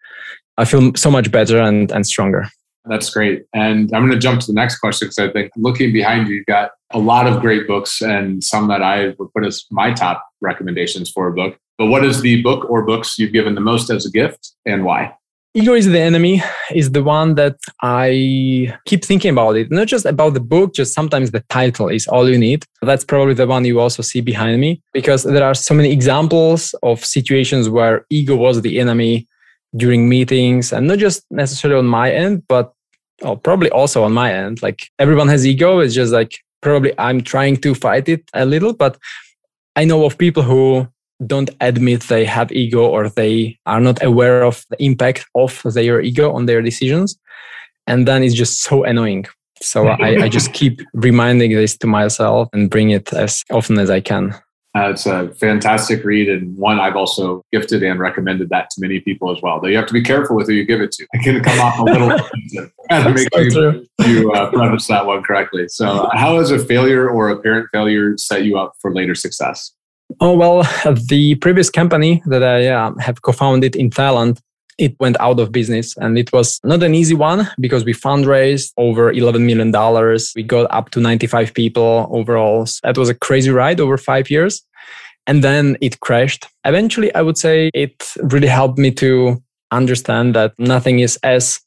I 0.62 0.66
feel 0.66 0.94
so 0.96 1.10
much 1.10 1.32
better 1.32 1.60
and, 1.60 1.92
and 1.92 2.06
stronger. 2.06 2.48
That's 2.86 3.10
great. 3.10 3.44
And 3.54 3.92
I'm 3.94 4.04
going 4.08 4.12
to 4.12 4.20
jump 4.20 4.42
to 4.42 4.48
the 4.48 4.54
next 4.54 4.78
question 4.78 5.08
because 5.08 5.18
I 5.18 5.32
think 5.32 5.52
looking 5.56 5.92
behind 5.92 6.28
you, 6.28 6.36
you've 6.36 6.46
got 6.46 6.72
a 6.92 7.00
lot 7.00 7.28
of 7.28 7.42
great 7.42 7.68
books 7.68 8.02
and 8.02 8.44
some 8.44 8.68
that 8.68 8.82
I 8.82 9.16
would 9.18 9.34
put 9.34 9.46
as 9.46 9.66
my 9.72 9.92
top 9.94 10.24
recommendations 10.40 11.10
for 11.10 11.28
a 11.28 11.34
book. 11.34 11.58
But 11.78 11.88
what 11.88 12.06
is 12.06 12.22
the 12.22 12.42
book 12.44 12.70
or 12.70 12.86
books 12.86 13.18
you've 13.18 13.34
given 13.34 13.56
the 13.56 13.62
most 13.62 13.90
as 13.90 14.06
a 14.06 14.12
gift 14.12 14.54
and 14.66 14.84
why? 14.86 15.16
Ego 15.54 15.74
is 15.74 15.88
the 15.88 16.00
enemy 16.00 16.42
is 16.74 16.92
the 16.92 17.04
one 17.04 17.36
that 17.36 17.58
I 17.82 18.74
keep 18.86 19.04
thinking 19.04 19.32
about 19.32 19.58
it. 19.58 19.70
Not 19.70 19.88
just 19.88 20.06
about 20.06 20.34
the 20.34 20.40
book, 20.40 20.74
just 20.74 20.94
sometimes 20.94 21.32
the 21.32 21.44
title 21.50 21.90
is 21.90 22.08
all 22.08 22.30
you 22.30 22.38
need. 22.38 22.64
That's 22.82 23.04
probably 23.04 23.34
the 23.34 23.48
one 23.48 23.66
you 23.66 23.80
also 23.80 24.02
see 24.02 24.22
behind 24.22 24.62
me 24.62 24.82
because 24.94 25.24
there 25.24 25.44
are 25.44 25.54
so 25.54 25.74
many 25.74 25.92
examples 25.92 26.74
of 26.84 27.04
situations 27.04 27.68
where 27.68 28.06
ego 28.10 28.36
was 28.36 28.62
the 28.62 28.80
enemy 28.80 29.28
during 29.76 30.10
meetings 30.10 30.74
and 30.74 30.88
not 30.88 31.00
just 31.00 31.26
necessarily 31.32 31.80
on 31.80 31.86
my 31.86 32.12
end, 32.12 32.44
but 32.48 32.74
oh, 33.22 33.36
probably 33.36 33.70
also 33.72 34.04
on 34.04 34.14
my 34.14 34.34
end. 34.34 34.62
Like 34.62 34.90
everyone 35.00 35.28
has 35.30 35.46
ego. 35.46 35.80
It's 35.80 35.94
just 35.94 36.12
like 36.12 36.34
probably 36.62 36.94
I'm 36.98 37.22
trying 37.22 37.58
to 37.58 37.74
fight 37.74 38.10
it 38.10 38.24
a 38.34 38.46
little, 38.46 38.74
but 38.74 38.98
I 39.76 39.86
know 39.86 40.06
of 40.06 40.18
people 40.18 40.44
who 40.44 40.88
don't 41.26 41.50
admit 41.62 42.02
they 42.04 42.26
have 42.26 42.52
ego 42.52 42.86
or 42.88 43.10
they 43.10 43.58
are 43.66 43.80
not 43.80 44.04
aware 44.04 44.44
of 44.44 44.66
the 44.70 44.84
impact 44.84 45.26
of 45.36 45.62
their 45.64 46.02
ego 46.02 46.32
on 46.34 46.46
their 46.46 46.62
decisions. 46.62 47.18
And 47.88 48.08
then 48.08 48.24
it's 48.24 48.34
just 48.34 48.64
so 48.64 48.84
annoying. 48.84 49.26
So 49.62 49.88
I, 49.88 50.24
I 50.24 50.30
just 50.30 50.54
keep 50.54 50.82
reminding 50.94 51.52
this 51.52 51.78
to 51.78 51.88
myself 51.88 52.50
and 52.54 52.70
bring 52.70 52.90
it 52.90 53.14
as 53.14 53.44
often 53.52 53.78
as 53.78 53.90
I 53.90 54.00
can. 54.00 54.34
Uh, 54.74 54.90
it's 54.90 55.06
a 55.06 55.30
fantastic 55.34 56.04
read 56.06 56.30
and 56.30 56.56
one 56.56 56.80
I've 56.80 56.96
also 56.96 57.44
gifted 57.52 57.84
and 57.84 58.00
recommended 58.00 58.50
that 58.50 58.70
to 58.70 58.82
many 58.82 59.02
people 59.02 59.30
as 59.36 59.42
well. 59.42 59.60
Though 59.60 59.68
you 59.68 59.76
have 59.76 59.88
to 59.88 59.94
be 59.94 60.02
careful 60.02 60.36
with 60.36 60.48
who 60.48 60.54
you 60.54 60.64
give 60.64 60.80
it 60.80 60.94
to. 60.94 61.08
It 61.12 61.24
can 61.24 61.44
come 61.44 61.60
off 61.60 61.80
a 61.80 61.84
little 61.84 62.12
offensive. 62.12 62.72
to 62.90 63.14
make 63.14 63.54
sure 63.54 63.74
you, 63.74 63.88
you 64.06 64.32
uh, 64.32 64.50
preface 64.50 64.88
that 64.88 65.06
one 65.06 65.24
correctly. 65.24 65.68
So, 65.68 66.10
how 66.14 66.38
has 66.38 66.52
a 66.52 66.60
failure 66.60 67.10
or 67.10 67.30
apparent 67.30 67.68
failure 67.74 68.18
set 68.18 68.46
you 68.46 68.58
up 68.58 68.74
for 68.80 68.94
later 68.94 69.14
success? 69.14 69.74
Oh 70.22 70.36
well, 70.36 70.64
the 71.10 71.36
previous 71.36 71.70
company 71.70 72.24
that 72.28 72.44
I 72.44 72.68
uh, 72.68 72.94
have 73.00 73.22
co-founded 73.22 73.76
in 73.76 73.90
Thailand 73.90 74.40
it 74.82 75.00
went 75.00 75.16
out 75.20 75.40
of 75.40 75.52
business 75.52 75.96
and 75.98 76.18
it 76.18 76.34
was 76.34 76.60
not 76.64 76.82
an 76.82 76.96
easy 76.96 77.14
one 77.14 77.48
because 77.60 77.86
we 77.86 77.94
fundraised 77.94 78.72
over 78.78 79.14
$11 79.14 79.46
million. 79.46 79.72
We 80.36 80.42
got 80.42 80.68
up 80.72 80.90
to 80.90 81.00
95 81.00 81.54
people 81.54 82.10
overall. 82.12 82.66
That 82.82 82.98
was 82.98 83.08
a 83.08 83.14
crazy 83.14 83.52
ride 83.52 83.80
over 83.80 83.96
five 83.98 84.32
years. 84.32 84.64
And 85.28 85.44
then 85.44 85.78
it 85.82 86.00
crashed. 86.00 86.48
Eventually, 86.66 87.14
I 87.14 87.22
would 87.22 87.38
say 87.38 87.70
it 87.76 88.12
really 88.24 88.48
helped 88.48 88.80
me 88.80 88.90
to 88.94 89.42
understand 89.70 90.34
that 90.34 90.54
nothing 90.58 91.00
is 91.00 91.18
as 91.22 91.60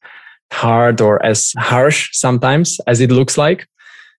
hard 0.53 1.01
or 1.01 1.25
as 1.25 1.53
harsh 1.57 2.11
sometimes 2.13 2.81
as 2.89 3.01
it 3.01 3.13
looks 3.13 3.39
like. 3.39 3.69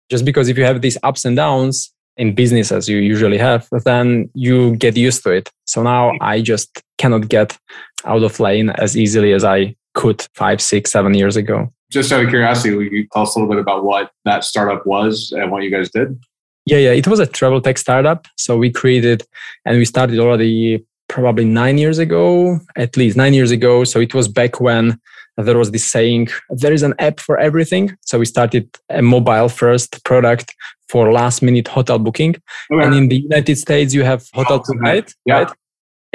Just 0.10 0.24
because 0.24 0.48
if 0.48 0.58
you 0.58 0.64
have 0.64 0.82
these 0.82 0.98
ups 1.04 1.26
and 1.26 1.36
downs, 1.36 1.92
in 2.18 2.34
business 2.34 2.72
as 2.72 2.88
you 2.88 2.98
usually 2.98 3.38
have, 3.38 3.68
then 3.84 4.30
you 4.34 4.76
get 4.78 4.96
used 4.96 5.24
to 5.24 5.32
it. 5.32 5.52
So 5.66 5.84
now 5.84 6.14
I 6.22 6.42
just 6.42 6.82
cannot 6.98 7.28
get 7.28 7.58
out 8.06 8.24
of 8.24 8.40
lane 8.40 8.70
as 8.72 8.98
easily 8.98 9.34
as 9.34 9.44
I 9.44 9.76
could 9.94 10.26
five, 10.34 10.62
six, 10.62 10.92
seven 10.92 11.14
years 11.14 11.36
ago. 11.36 11.72
Just 11.92 12.12
out 12.12 12.24
of 12.24 12.30
curiosity, 12.30 12.76
will 12.76 12.84
you 12.84 13.08
tell 13.14 13.24
us 13.24 13.36
a 13.36 13.40
little 13.40 13.54
bit 13.54 13.62
about 13.62 13.84
what 13.84 14.12
that 14.26 14.44
startup 14.44 14.86
was 14.86 15.32
and 15.32 15.52
what 15.52 15.64
you 15.64 15.72
guys 15.72 15.90
did? 15.90 16.20
Yeah, 16.66 16.78
yeah. 16.78 16.92
It 16.92 17.08
was 17.08 17.20
a 17.20 17.28
travel 17.28 17.62
tech 17.62 17.78
startup. 17.78 18.28
So 18.38 18.58
we 18.58 18.72
created 18.72 19.24
and 19.66 19.78
we 19.78 19.86
started 19.86 20.20
already 20.20 20.84
probably 21.08 21.46
nine 21.46 21.78
years 21.78 22.00
ago, 22.00 22.60
at 22.76 22.98
least 22.98 23.16
nine 23.16 23.34
years 23.34 23.52
ago. 23.52 23.84
So 23.84 24.00
it 24.00 24.14
was 24.14 24.28
back 24.28 24.60
when 24.60 25.00
there 25.38 25.58
was 25.58 25.72
this 25.72 25.90
saying, 25.90 26.30
there 26.50 26.74
is 26.74 26.82
an 26.82 26.96
app 27.00 27.20
for 27.20 27.38
everything. 27.38 27.96
So 28.02 28.20
we 28.20 28.26
started 28.26 28.68
a 28.90 29.02
mobile 29.02 29.50
first 29.50 30.04
product 30.04 30.56
for 30.90 31.12
last 31.12 31.42
minute 31.42 31.68
hotel 31.68 32.00
booking. 32.00 32.36
Okay. 32.72 32.86
And 32.86 32.96
in 32.96 33.10
the 33.10 33.18
United 33.18 33.58
States, 33.58 33.94
you 33.94 34.04
have 34.04 34.28
Hotel 34.34 34.62
oh, 34.68 34.74
Tonight, 34.74 35.14
yeah. 35.26 35.44
right? 35.44 35.54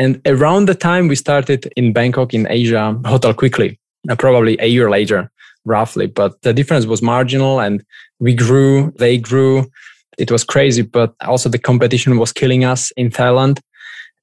And 0.01 0.19
around 0.25 0.67
the 0.67 0.75
time 0.75 1.09
we 1.09 1.15
started 1.15 1.71
in 1.77 1.93
Bangkok 1.93 2.33
in 2.33 2.47
Asia, 2.49 2.99
Hotel 3.05 3.35
Quickly, 3.35 3.79
uh, 4.09 4.17
probably 4.17 4.57
a 4.59 4.67
year 4.67 4.89
later, 4.89 5.31
roughly. 5.67 6.07
But 6.07 6.41
the 6.41 6.55
difference 6.55 6.87
was 6.87 7.03
marginal 7.03 7.61
and 7.61 7.85
we 8.19 8.33
grew, 8.33 8.95
they 8.97 9.19
grew. 9.19 9.71
It 10.17 10.33
was 10.33 10.43
crazy, 10.43 10.81
but 10.81 11.15
also 11.27 11.51
the 11.51 11.59
competition 11.59 12.17
was 12.17 12.33
killing 12.33 12.65
us 12.65 12.91
in 12.93 13.11
Thailand 13.11 13.61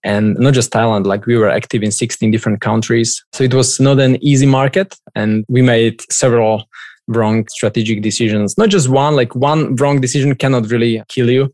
and 0.04 0.36
not 0.40 0.56
just 0.56 0.72
Thailand, 0.72 1.06
like 1.06 1.28
we 1.28 1.38
were 1.38 1.48
active 1.48 1.84
in 1.84 1.92
16 1.92 2.32
different 2.32 2.60
countries. 2.60 3.24
So 3.34 3.44
it 3.44 3.54
was 3.54 3.80
not 3.80 4.00
an 4.00 4.18
easy 4.24 4.48
market. 4.48 4.96
And 5.14 5.46
we 5.48 5.62
made 5.62 6.02
several 6.12 6.68
wrong 7.08 7.46
strategic 7.50 8.02
decisions. 8.02 8.58
Not 8.58 8.70
just 8.70 8.90
one, 8.90 9.16
like 9.16 9.36
one 9.36 9.76
wrong 9.76 10.02
decision 10.02 10.34
cannot 10.34 10.72
really 10.72 11.04
kill 11.08 11.30
you. 11.30 11.54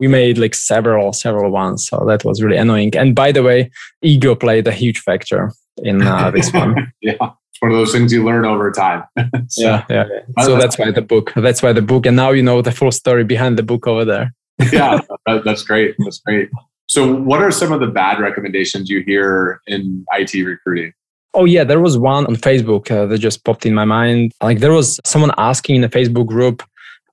We 0.00 0.08
made 0.08 0.38
like 0.38 0.54
several, 0.54 1.12
several 1.12 1.50
ones. 1.50 1.86
So 1.86 2.04
that 2.06 2.24
was 2.24 2.42
really 2.42 2.56
annoying. 2.56 2.96
And 2.96 3.14
by 3.14 3.32
the 3.32 3.42
way, 3.42 3.70
ego 4.02 4.34
played 4.34 4.66
a 4.66 4.72
huge 4.72 4.98
factor 4.98 5.52
in 5.78 6.02
uh, 6.02 6.30
this 6.34 6.52
one. 6.52 6.92
yeah. 7.00 7.14
It's 7.20 7.60
one 7.60 7.70
of 7.70 7.76
those 7.76 7.92
things 7.92 8.12
you 8.12 8.24
learn 8.24 8.44
over 8.44 8.70
time. 8.72 9.04
so, 9.48 9.62
yeah, 9.62 9.84
yeah. 9.88 10.04
So 10.42 10.56
that's 10.56 10.78
why 10.78 10.90
the 10.90 11.02
book. 11.02 11.32
That's 11.36 11.62
why 11.62 11.72
the 11.72 11.82
book. 11.82 12.06
And 12.06 12.16
now 12.16 12.30
you 12.30 12.42
know 12.42 12.62
the 12.62 12.72
full 12.72 12.92
story 12.92 13.24
behind 13.24 13.58
the 13.58 13.62
book 13.62 13.86
over 13.86 14.04
there. 14.04 14.34
yeah, 14.72 15.00
that's 15.26 15.62
great. 15.62 15.94
That's 15.98 16.18
great. 16.20 16.48
So, 16.88 17.14
what 17.14 17.40
are 17.40 17.50
some 17.50 17.72
of 17.72 17.80
the 17.80 17.86
bad 17.86 18.20
recommendations 18.20 18.90
you 18.90 19.02
hear 19.02 19.60
in 19.66 20.04
IT 20.12 20.34
recruiting? 20.44 20.92
Oh 21.34 21.46
yeah, 21.46 21.64
there 21.64 21.80
was 21.80 21.96
one 21.96 22.26
on 22.26 22.36
Facebook 22.36 22.90
uh, 22.90 23.06
that 23.06 23.18
just 23.18 23.44
popped 23.44 23.64
in 23.64 23.74
my 23.74 23.86
mind. 23.86 24.32
Like 24.42 24.58
there 24.58 24.72
was 24.72 25.00
someone 25.04 25.32
asking 25.38 25.76
in 25.76 25.84
a 25.84 25.88
Facebook 25.88 26.26
group 26.26 26.62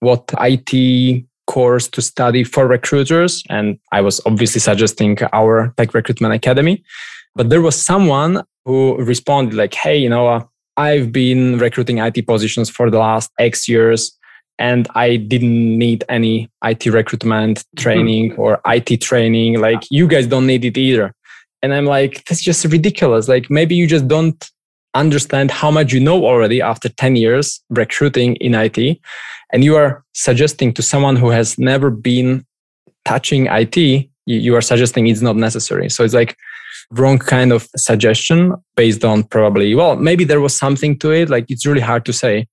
what 0.02 0.34
IT 0.40 1.26
course 1.60 1.90
to 1.96 2.02
study 2.02 2.44
for 2.54 2.64
recruiters, 2.68 3.44
and 3.50 3.78
I 3.92 4.00
was 4.08 4.22
obviously 4.26 4.62
suggesting 4.70 5.18
our 5.34 5.74
Tech 5.78 5.94
Recruitment 5.94 6.34
Academy. 6.34 6.76
But 7.36 7.50
there 7.50 7.62
was 7.62 7.76
someone 7.92 8.34
who 8.66 8.80
responded 9.14 9.56
like, 9.56 9.74
"Hey, 9.84 9.98
you 10.04 10.10
know, 10.16 10.26
uh, 10.36 10.42
I've 10.78 11.12
been 11.12 11.44
recruiting 11.66 11.98
IT 12.08 12.18
positions 12.32 12.68
for 12.70 12.86
the 12.90 13.00
last 13.00 13.30
X 13.52 13.68
years 13.68 14.02
and 14.58 14.88
I 14.96 15.08
didn't 15.34 15.78
need 15.86 16.04
any 16.18 16.50
IT 16.70 16.86
recruitment 17.00 17.66
training 17.78 18.32
mm-hmm. 18.32 18.42
or 18.42 18.62
IT 18.76 18.90
training. 19.10 19.60
Like 19.68 19.82
you 19.90 20.06
guys 20.08 20.28
don't 20.28 20.48
need 20.52 20.64
it 20.66 20.78
either. 20.78 21.08
And 21.62 21.74
I'm 21.74 21.86
like, 21.86 22.14
that's 22.26 22.44
just 22.50 22.64
ridiculous. 22.66 23.28
Like 23.28 23.50
maybe 23.50 23.76
you 23.76 23.88
just 23.88 24.08
don't 24.08 24.40
understand 24.94 25.52
how 25.52 25.72
much 25.72 25.94
you 25.94 26.00
know 26.00 26.26
already 26.26 26.62
after 26.62 26.90
10 26.90 27.16
years 27.16 27.62
recruiting 27.70 28.36
in 28.38 28.54
IT. 28.56 29.00
And 29.52 29.64
you 29.64 29.76
are 29.76 30.04
suggesting 30.14 30.74
to 30.74 30.82
someone 30.82 31.16
who 31.16 31.30
has 31.30 31.58
never 31.58 31.90
been 31.90 32.46
touching 33.06 33.48
IT, 33.48 34.10
you 34.26 34.56
are 34.56 34.62
suggesting 34.62 35.08
it's 35.08 35.22
not 35.22 35.36
necessary. 35.36 35.90
So 35.90 36.04
it's 36.04 36.14
like 36.14 36.36
wrong 36.92 37.18
kind 37.18 37.52
of 37.52 37.68
suggestion 37.76 38.54
based 38.76 39.04
on 39.04 39.24
probably, 39.24 39.74
well, 39.76 39.96
maybe 39.96 40.24
there 40.24 40.42
was 40.42 40.56
something 40.56 40.98
to 41.00 41.12
it. 41.12 41.30
Like 41.30 41.46
it's 41.50 41.66
really 41.66 41.82
hard 41.82 42.06
to 42.06 42.14
say. 42.14 42.48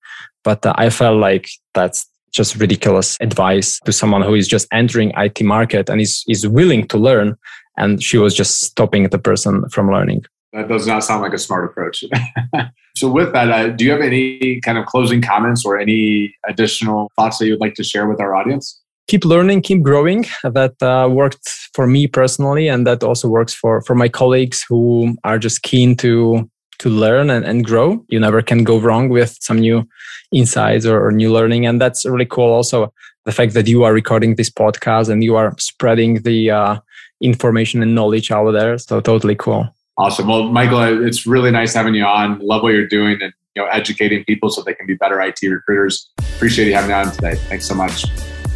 But 0.45 0.65
uh, 0.65 0.75
I 0.77 0.91
felt 0.91 1.19
like 1.19 1.49
that's 1.75 2.07
just 2.33 2.57
ridiculous 2.57 3.17
advice 3.21 3.81
to 3.81 3.93
someone 3.93 4.23
who 4.23 4.35
is 4.35 4.47
just 4.47 4.69
entering 4.73 5.13
IT 5.17 5.43
market 5.43 5.89
and 5.89 6.01
is, 6.01 6.23
is 6.29 6.47
willing 6.47 6.87
to 6.89 6.99
learn. 6.99 7.37
And 7.79 8.03
she 8.03 8.19
was 8.19 8.35
just 8.35 8.61
stopping 8.61 9.09
the 9.09 9.19
person 9.19 9.69
from 9.71 9.91
learning. 9.91 10.25
That 10.57 10.69
does 10.69 10.87
not 10.87 11.05
sound 11.05 11.21
like 11.21 11.35
a 11.35 11.39
smart 11.39 11.67
approach. 11.67 12.03
so, 12.97 13.11
with 13.11 13.35
that, 13.35 13.51
uh, 13.51 13.69
do 13.69 13.85
you 13.85 13.91
have 13.91 14.01
any 14.01 14.59
kind 14.63 14.79
of 14.79 14.87
closing 14.87 15.21
comments 15.21 15.67
or 15.67 15.79
any 15.79 16.35
additional 16.49 17.13
thoughts 17.15 17.37
that 17.37 17.45
you 17.45 17.53
would 17.53 17.61
like 17.61 17.75
to 17.75 17.85
share 17.85 18.09
with 18.09 18.23
our 18.23 18.35
audience? 18.35 18.81
Keep 19.07 19.27
learning, 19.27 19.61
keep 19.61 19.83
growing. 19.83 20.25
That 20.43 20.83
uh, 20.83 21.11
worked 21.11 21.47
for 21.75 21.87
me 21.87 22.07
personally, 22.07 22.69
and 22.69 22.87
that 22.87 23.05
also 23.05 23.29
works 23.29 23.53
for 23.53 23.83
for 23.83 23.95
my 23.95 24.09
colleagues 24.09 24.65
who 24.67 25.15
are 25.25 25.39
just 25.39 25.63
keen 25.63 25.95
to 25.97 26.49
to 26.79 26.89
learn 26.89 27.29
and, 27.29 27.45
and 27.45 27.63
grow. 27.63 28.03
You 28.09 28.19
never 28.19 28.41
can 28.41 28.65
go 28.65 28.79
wrong 28.79 29.11
with 29.11 29.37
some 29.41 29.59
new 29.59 29.87
insights 30.33 30.87
or, 30.87 31.07
or 31.07 31.13
new 31.13 31.31
learning. 31.33 31.67
And 31.67 31.81
that's 31.81 32.07
really 32.07 32.27
cool. 32.27 32.51
Also, 32.51 32.93
the 33.27 33.33
fact 33.33 33.53
that 33.55 33.67
you 33.67 33.85
are 33.85 33.93
recording 33.93 34.37
this 34.37 34.51
podcast 34.51 35.11
and 35.11 35.23
you 35.23 35.37
are 35.37 35.55
spreading 35.59 36.23
the 36.23 36.51
uh, 36.51 36.77
information 37.21 37.83
and 37.83 37.95
knowledge 37.95 38.31
out 38.31 38.53
there. 38.53 38.79
So 38.79 39.01
totally 39.01 39.35
cool. 39.35 39.76
Awesome. 39.99 40.27
Well, 40.27 40.51
Michael, 40.51 41.07
it's 41.07 41.27
really 41.27 41.51
nice 41.51 41.75
having 41.75 41.95
you 41.95 42.05
on. 42.05 42.39
Love 42.41 42.63
what 42.63 42.73
you're 42.73 42.87
doing 42.87 43.19
and 43.23 43.33
you 43.55 43.63
know 43.63 43.69
educating 43.69 44.25
people 44.25 44.51
so 44.51 44.63
they 44.63 44.75
can 44.75 44.87
be 44.87 44.95
better 44.95 45.21
IT 45.21 45.39
recruiters. 45.43 46.11
Appreciate 46.37 46.67
you 46.67 46.75
having 46.75 46.89
me 46.89 46.95
on 46.95 47.11
today. 47.13 47.35
Thanks 47.49 47.67
so 47.67 47.75
much. 47.75 48.05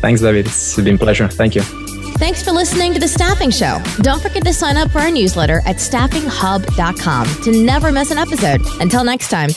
Thanks, 0.01 0.21
David. 0.21 0.47
It's 0.47 0.77
been 0.77 0.95
a 0.95 0.99
pleasure. 0.99 1.29
Thank 1.29 1.55
you. 1.55 1.63
Thanks 2.21 2.43
for 2.43 2.53
listening 2.53 2.93
to 2.93 3.01
The 3.01 3.09
Staffing 3.09 3.51
Show. 3.51 3.83
Don't 4.03 4.21
forget 4.21 4.45
to 4.45 4.53
sign 4.53 4.77
up 4.77 4.91
for 4.91 4.99
our 4.99 5.11
newsletter 5.11 5.63
at 5.65 5.77
staffinghub.com 5.77 7.43
to 7.45 7.65
never 7.65 7.91
miss 7.91 8.11
an 8.11 8.19
episode. 8.19 8.61
Until 8.81 9.05
next 9.05 9.31
time. 9.31 9.49